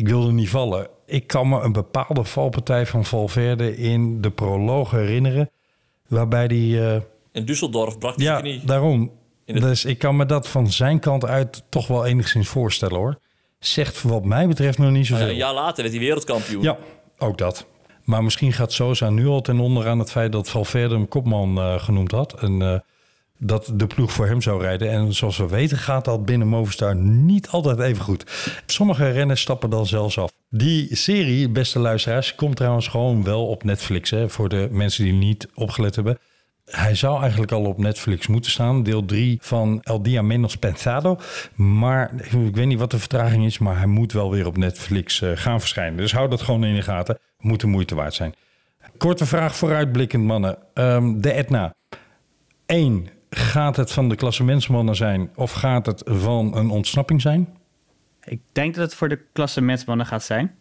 ik 0.00 0.08
wilde 0.08 0.32
niet 0.32 0.48
vallen. 0.48 0.88
Ik 1.06 1.26
kan 1.26 1.48
me 1.48 1.60
een 1.60 1.72
bepaalde 1.72 2.24
valpartij 2.24 2.86
van 2.86 3.04
Valverde 3.04 3.76
in 3.76 4.20
de 4.20 4.30
proloog 4.30 4.90
herinneren, 4.90 5.50
waarbij 6.08 6.44
hij... 6.44 6.94
eh, 6.94 7.00
In 7.32 7.42
Düsseldorf 7.46 7.98
brak 7.98 8.16
hij 8.16 8.24
ja, 8.24 8.40
knie. 8.40 8.64
daarom. 8.64 9.10
Dus 9.44 9.84
ik 9.84 9.98
kan 9.98 10.16
me 10.16 10.26
dat 10.26 10.48
van 10.48 10.70
zijn 10.70 10.98
kant 11.00 11.24
uit 11.26 11.62
toch 11.68 11.86
wel 11.86 12.06
enigszins 12.06 12.48
voorstellen 12.48 12.96
hoor. 12.96 13.18
Zegt 13.58 14.02
wat 14.02 14.24
mij 14.24 14.48
betreft 14.48 14.78
nog 14.78 14.90
niet 14.90 15.06
zoveel. 15.06 15.28
een 15.28 15.34
jaar 15.36 15.54
later 15.54 15.82
werd 15.82 15.94
hij 15.94 16.04
wereldkampioen. 16.04 16.62
ja, 16.62 16.76
ook 17.18 17.38
dat. 17.38 17.66
Maar 18.04 18.24
misschien 18.24 18.52
gaat 18.52 18.72
Sosa 18.72 19.10
nu 19.10 19.26
al 19.26 19.40
ten 19.40 19.60
onder 19.60 19.88
aan 19.88 19.98
het 19.98 20.10
feit 20.10 20.32
dat 20.32 20.48
Valverde 20.50 20.94
hem 20.94 21.08
kopman 21.08 21.58
eh, 21.58 21.78
genoemd 21.78 22.10
had. 22.10 22.40
En 22.40 22.62
eh, 22.62 22.78
dat 23.40 23.72
de 23.74 23.86
ploeg 23.86 24.12
voor 24.12 24.26
hem 24.26 24.42
zou 24.42 24.62
rijden. 24.62 24.90
En 24.90 25.14
zoals 25.14 25.36
we 25.36 25.48
weten 25.48 25.78
gaat 25.78 26.04
dat 26.04 26.24
binnen 26.24 26.48
Movistar 26.48 26.96
niet 26.96 27.48
altijd 27.48 27.78
even 27.78 28.04
goed. 28.04 28.24
Sommige 28.66 29.10
renners 29.10 29.40
stappen 29.40 29.70
dan 29.70 29.86
zelfs 29.86 30.18
af. 30.18 30.32
Die 30.50 30.96
serie, 30.96 31.48
beste 31.48 31.78
luisteraars, 31.78 32.34
komt 32.34 32.56
trouwens 32.56 32.88
gewoon 32.88 33.24
wel 33.24 33.46
op 33.46 33.64
Netflix. 33.64 34.10
Hè, 34.10 34.28
voor 34.28 34.48
de 34.48 34.68
mensen 34.70 35.04
die 35.04 35.12
niet 35.12 35.48
opgelet 35.54 35.94
hebben. 35.94 36.18
Hij 36.64 36.94
zou 36.94 37.20
eigenlijk 37.20 37.52
al 37.52 37.64
op 37.64 37.78
Netflix 37.78 38.26
moeten 38.26 38.50
staan. 38.50 38.82
Deel 38.82 39.04
3 39.04 39.38
van 39.42 39.80
El 39.82 40.02
Dia 40.02 40.22
Menos 40.22 40.56
Pensado. 40.56 41.18
Maar 41.54 42.10
ik 42.30 42.54
weet 42.54 42.66
niet 42.66 42.78
wat 42.78 42.90
de 42.90 42.98
vertraging 42.98 43.44
is. 43.44 43.58
Maar 43.58 43.76
hij 43.76 43.86
moet 43.86 44.12
wel 44.12 44.30
weer 44.30 44.46
op 44.46 44.56
Netflix 44.56 45.22
eh, 45.22 45.30
gaan 45.34 45.60
verschijnen. 45.60 45.96
Dus 45.96 46.12
hou 46.12 46.28
dat 46.28 46.42
gewoon 46.42 46.64
in 46.64 46.74
de 46.74 46.82
gaten. 46.82 47.18
Moet 47.38 47.60
de 47.60 47.66
moeite 47.66 47.94
waard 47.94 48.14
zijn. 48.14 48.34
Korte 48.96 49.26
vraag 49.26 49.56
vooruitblikkend, 49.56 50.24
mannen. 50.24 50.58
Ehm, 50.74 51.20
de 51.20 51.32
Etna. 51.32 51.74
Eén, 52.66 53.08
gaat 53.30 53.76
het 53.76 53.92
van 53.92 54.08
de 54.08 54.14
klassementsmannen 54.14 54.96
zijn? 54.96 55.30
Of 55.34 55.52
gaat 55.52 55.86
het 55.86 56.02
van 56.06 56.56
een 56.56 56.70
ontsnapping 56.70 57.20
zijn? 57.20 57.48
Ik 58.24 58.40
denk 58.52 58.74
dat 58.74 58.84
het 58.84 58.94
voor 58.94 59.08
de 59.08 59.18
klassementsmannen 59.32 60.06
gaat 60.06 60.22
zijn. 60.22 60.54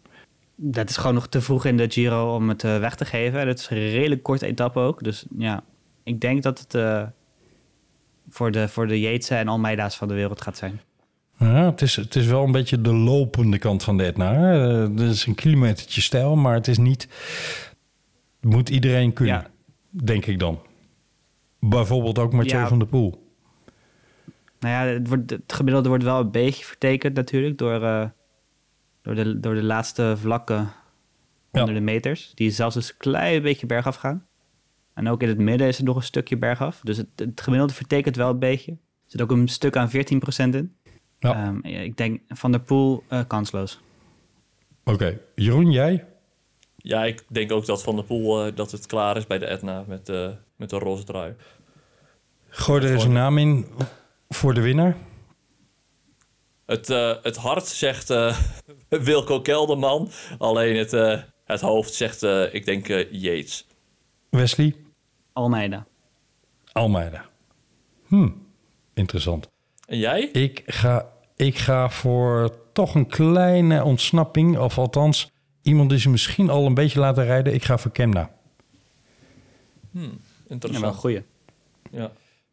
Dat 0.56 0.90
is 0.90 0.98
gewoon 0.98 1.14
nog 1.14 1.28
te 1.28 1.42
vroeg 1.42 1.66
in 1.66 1.78
de 1.78 1.90
Giro 1.90 2.36
om 2.36 2.50
het 2.50 2.64
eh, 2.64 2.80
weg 2.80 2.96
te 2.96 3.06
geven. 3.06 3.40
En 3.40 3.48
het 3.48 3.60
is 3.60 3.70
een 3.70 3.90
redelijk 3.90 4.24
korte 4.24 4.46
etappe 4.46 4.80
ook. 4.80 5.04
Dus 5.04 5.26
ja, 5.38 5.64
ik 6.04 6.22
denk 6.22 6.44
dat 6.44 6.60
het 6.60 6.76
eh, 6.76 7.04
voor, 8.30 8.52
de, 8.52 8.68
voor 8.68 8.88
de 8.88 9.00
Yates 9.00 9.30
en 9.30 9.48
Almeida's 9.48 9.98
van 9.98 10.08
de 10.08 10.14
wereld 10.14 10.42
gaat 10.42 10.58
zijn. 10.58 10.82
Ja, 11.38 11.66
het, 11.66 11.82
is, 11.82 11.96
het 11.96 12.16
is 12.16 12.26
wel 12.26 12.44
een 12.44 12.52
beetje 12.52 12.82
de 12.82 12.94
lopende 12.94 13.58
kant 13.58 13.84
van 13.84 13.98
de 13.98 14.04
Etna. 14.04 14.34
hè. 14.34 14.74
Eh, 14.84 14.90
Het 14.90 15.00
is 15.00 15.26
een 15.26 15.36
kilometertje 15.36 16.02
stijl, 16.02 16.36
maar 16.36 16.54
het 16.54 16.68
is 16.68 16.78
niet... 16.78 17.08
Moet 18.42 18.70
iedereen 18.70 19.14
kunnen, 19.14 19.36
Ja. 19.36 19.48
denk 20.04 20.26
ik 20.26 20.40
dan. 20.40 20.60
Bijvoorbeeld 21.60 22.20
ook 22.20 22.34
Mathieu 22.34 22.60
Ja. 22.60 22.68
van 22.68 22.80
der 22.80 22.88
Poel. 22.88 23.28
Nou 24.60 24.74
ja, 24.88 24.94
het, 24.94 25.08
wordt, 25.08 25.30
het 25.30 25.54
gemiddelde 25.54 25.90
wordt 25.90 26.04
wel 26.04 26.20
een 26.20 26.32
beetje 26.32 26.66
vertekend 26.66 27.16
natuurlijk 27.16 27.58
door, 27.58 27.84
eh, 27.84 28.06
door, 29.02 29.16
de, 29.16 29.40
door 29.40 29.54
de 29.54 29.64
laatste 29.64 30.16
vlakken 30.18 30.72
onder 31.52 31.74
de 31.74 31.80
meters. 31.80 32.32
Die 32.36 32.52
zelfs 32.52 32.76
een 32.76 32.98
klein 32.98 33.42
beetje 33.42 33.66
bergaf 33.66 33.96
gaan. 33.96 34.28
En 34.94 35.08
ook 35.10 35.22
in 35.22 35.28
het 35.28 35.38
midden 35.38 35.68
is 35.68 35.78
er 35.78 35.84
nog 35.84 35.96
een 35.96 36.04
stukje 36.04 36.38
bergaf. 36.38 36.82
Dus 36.84 36.98
het, 36.98 37.08
het 37.16 37.42
gemiddelde 37.42 37.74
vertekent 37.74 38.16
wel 38.16 38.30
een 38.30 38.40
beetje. 38.40 38.72
Er 38.72 38.78
zit 39.06 39.22
ook 39.22 39.32
een 39.32 39.48
stuk 39.48 39.76
aan 39.76 39.90
14% 39.90 39.92
in. 40.56 40.74
Ja. 41.20 41.34
Ehm, 41.34 41.68
ja, 41.68 41.80
ik 41.80 41.98
denk 41.98 42.22
Van 42.28 42.52
der 42.52 42.62
Poel 42.62 43.04
eh, 43.08 43.20
kansloos. 43.28 43.80
Oké, 44.84 45.20
Jeroen, 45.36 45.72
jij? 45.72 46.06
Ja, 46.78 47.06
ik 47.06 47.24
denk 47.28 47.52
ook 47.52 47.66
dat 47.66 47.84
Van 47.84 47.96
der 47.96 48.06
Poel 48.06 48.46
eh, 48.46 48.56
dat 48.56 48.72
het 48.72 48.86
klaar 48.86 49.18
is 49.18 49.28
bij 49.28 49.38
de 49.40 49.46
Etna 49.46 49.84
met, 49.88 50.10
eh, 50.10 50.30
met 50.60 50.70
de 50.70 50.78
roze 50.78 51.04
trui. 51.04 51.36
Gooi 52.50 52.84
er 52.86 52.94
eens 52.94 53.04
een 53.04 53.12
naam 53.12 53.38
in 53.38 53.68
voor 54.30 54.54
de 54.54 54.62
winnaar. 54.62 54.98
Het, 56.66 56.90
eh, 56.90 57.16
het 57.22 57.36
hart 57.38 57.68
zegt 57.68 58.10
eh, 58.10 58.38
Wilco 58.90 59.42
Kelderman. 59.42 60.10
Alleen 60.38 60.78
het, 60.78 60.94
eh, 60.94 61.20
het 61.46 61.62
hoofd 61.62 61.94
zegt, 61.94 62.24
eh, 62.24 62.54
ik 62.54 62.66
denk, 62.66 62.90
eh, 62.90 63.12
Yates. 63.12 63.68
Wesley? 64.30 64.76
Almeida. 65.34 65.86
Almeida. 66.72 67.26
Hm, 68.08 68.30
interessant. 68.94 69.50
En 69.86 69.98
jij? 69.98 70.22
Ik 70.22 70.64
ga, 70.66 71.12
ik 71.36 71.58
ga 71.58 71.90
voor 71.90 72.58
toch 72.74 72.96
een 72.96 73.08
kleine 73.08 73.84
ontsnapping. 73.84 74.58
Of 74.58 74.78
althans, 74.78 75.32
iemand 75.62 75.90
die 75.90 76.00
ze 76.00 76.10
misschien 76.10 76.50
al 76.50 76.66
een 76.66 76.74
beetje 76.74 77.00
laten 77.00 77.26
rijden. 77.26 77.54
Ik 77.54 77.64
ga 77.64 77.78
voor 77.78 77.92
Kemna. 77.92 78.32
Ja, 80.50 80.56
wel 80.58 80.70
een 80.70 80.76
Interessant. 80.76 80.96
goeie. 80.96 81.22
Ja. 81.92 82.12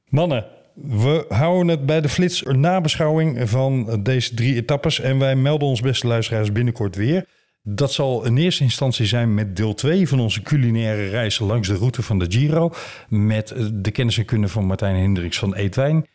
Mannen, 0.08 0.44
we 0.74 1.24
houden 1.28 1.68
het 1.68 1.86
bij 1.86 2.00
de 2.00 2.08
flits 2.08 2.42
nabeschouwing 2.42 3.50
van 3.50 4.02
deze 4.02 4.34
drie 4.34 4.54
etappes. 4.54 5.00
En 5.00 5.18
wij 5.18 5.36
melden 5.36 5.68
ons 5.68 5.80
beste 5.80 6.06
luisteraars 6.06 6.52
binnenkort 6.52 6.96
weer. 6.96 7.26
Dat 7.62 7.92
zal 7.92 8.24
in 8.24 8.36
eerste 8.36 8.62
instantie 8.62 9.06
zijn 9.06 9.34
met 9.34 9.56
deel 9.56 9.74
2 9.74 10.08
van 10.08 10.20
onze 10.20 10.42
culinaire 10.42 11.08
reis 11.08 11.38
langs 11.38 11.68
de 11.68 11.74
route 11.74 12.02
van 12.02 12.18
de 12.18 12.26
Giro. 12.28 12.70
Met 13.08 13.54
de 13.72 13.90
kennis 13.90 14.18
en 14.18 14.24
kunde 14.24 14.48
van 14.48 14.64
Martijn 14.64 14.96
Hendricks 14.96 15.38
van 15.38 15.54
Eetwijn. 15.54 16.06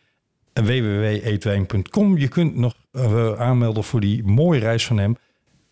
www.eetwijn.com. 0.52 2.18
Je 2.18 2.28
kunt 2.28 2.56
nog 2.56 2.74
eh, 2.92 3.40
aanmelden 3.40 3.84
voor 3.84 4.00
die 4.00 4.24
mooie 4.24 4.60
reis 4.60 4.86
van 4.86 4.98
hem. 4.98 5.16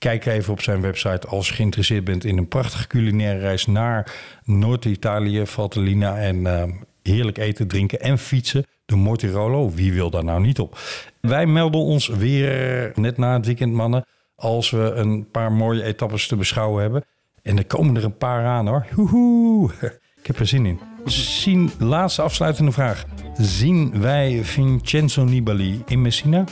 Kijk 0.01 0.27
even 0.27 0.53
op 0.53 0.61
zijn 0.61 0.81
website 0.81 1.27
als 1.27 1.49
je 1.49 1.55
geïnteresseerd 1.55 2.05
bent 2.05 2.25
in 2.25 2.39
een 2.39 2.49
prachtige 2.49 2.87
culinaire 2.87 3.39
reis 3.39 3.67
naar 3.67 4.13
Noord-Italië, 4.45 5.47
Valtellina 5.47 6.19
en 6.19 6.47
eh, 6.47 6.73
heerlijk 7.03 7.39
eten, 7.39 7.69
drinken 7.69 8.01
en 8.01 8.19
fietsen. 8.19 8.67
De 8.85 8.97
Mortirolo, 8.97 9.71
wie 9.71 9.93
wil 9.93 10.11
daar 10.11 10.25
nou 10.25 10.41
niet 10.41 10.59
op? 10.59 10.79
Wij 11.21 11.47
melden 11.47 11.81
ons 11.81 12.09
weer 12.09 12.93
net 12.95 13.17
na 13.17 13.33
het 13.33 13.47
weekend, 13.47 13.73
mannen, 13.73 14.05
als 14.35 14.71
we 14.71 14.79
een 14.79 15.31
paar 15.31 15.53
mooie 15.53 15.83
etappes 15.83 16.27
te 16.27 16.37
beschouwen 16.37 16.83
hebben. 16.83 17.05
En 17.43 17.57
er 17.57 17.67
komen 17.67 17.97
er 17.97 18.05
een 18.05 18.17
paar 18.17 18.45
aan 18.45 18.67
hoor. 18.67 18.87
Hoehoe. 18.95 19.71
Ik 20.17 20.27
heb 20.27 20.39
er 20.39 20.47
zin 20.47 20.67
in. 20.67 20.81
Zien, 21.05 21.71
laatste 21.79 22.23
afsluitende 22.23 22.73
vraag. 22.73 23.05
Zien 23.35 24.01
wij 24.01 24.45
Vincenzo 24.45 25.25
Nibali 25.25 25.83
in 25.87 26.03
Messina? 26.03 26.45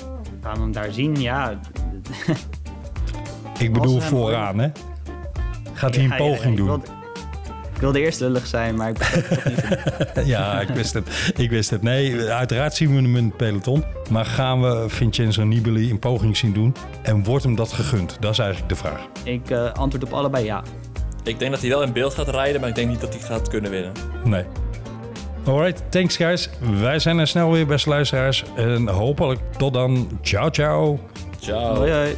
Gaan 0.42 0.60
hem 0.60 0.72
daar 0.72 0.92
zien? 0.92 1.20
Ja. 1.20 1.60
Ik 3.58 3.72
bedoel 3.72 4.00
vooraan, 4.00 4.58
hè? 4.58 4.68
Gaat 5.72 5.94
hij 5.94 6.04
een 6.04 6.10
Ja, 6.10 6.16
ja, 6.16 6.22
poging 6.22 6.50
ik 6.50 6.56
doen? 6.56 6.66
wilde- 6.66 6.86
Ik 7.74 7.84
wilde 7.84 8.00
eerst 8.00 8.20
lullig 8.20 8.46
zijn, 8.46 8.74
maar 8.74 8.88
ik 8.88 8.98
ben 8.98 9.06
het 9.10 9.28
toch 9.28 9.44
niet. 9.44 10.26
Ja, 10.34 10.60
ik 10.60 10.68
wist 10.68 10.94
het. 10.94 11.32
Ik 11.36 11.50
wist 11.50 11.70
het. 11.70 11.82
Nee, 11.82 12.20
uiteraard 12.30 12.74
zien 12.74 12.88
we 12.88 12.94
hem 12.94 13.16
in 13.16 13.24
het 13.24 13.36
peloton. 13.36 13.84
Maar 14.10 14.24
gaan 14.24 14.60
we 14.60 14.84
Vincenzo 14.88 15.44
Nibali 15.44 15.90
een 15.90 15.98
poging 15.98 16.36
zien 16.36 16.52
doen? 16.52 16.74
En 17.02 17.24
wordt 17.24 17.44
hem 17.44 17.54
dat 17.54 17.72
gegund? 17.72 18.16
Dat 18.20 18.30
is 18.32 18.38
eigenlijk 18.38 18.68
de 18.68 18.76
vraag. 18.76 19.00
Ik 19.24 19.50
eh, 19.50 19.72
antwoord 19.72 20.04
op 20.04 20.12
allebei 20.12 20.44
ja. 20.44 20.62
Ik 21.24 21.38
denk 21.38 21.50
dat 21.50 21.60
hij 21.60 21.68
wel 21.70 21.82
in 21.82 21.92
beeld 21.92 22.14
gaat 22.14 22.28
rijden, 22.28 22.60
maar 22.60 22.68
ik 22.68 22.74
denk 22.74 22.88
niet 22.88 23.00
dat 23.00 23.14
hij 23.14 23.22
gaat 23.22 23.48
kunnen 23.48 23.70
winnen. 23.70 23.92
Nee. 24.24 24.44
Alright, 25.46 25.82
thanks 25.90 26.16
guys. 26.16 26.50
Wij 26.80 26.98
zijn 26.98 27.18
er 27.18 27.26
snel 27.26 27.50
weer, 27.50 27.66
beste 27.66 27.88
luisteraars. 27.88 28.44
En 28.56 28.88
hopelijk 28.88 29.40
tot 29.56 29.74
dan. 29.74 30.18
Ciao, 30.22 30.48
ciao. 30.50 30.98
Ciao. 31.40 31.74
Hoi 31.74 31.90
hoi. 31.92 32.16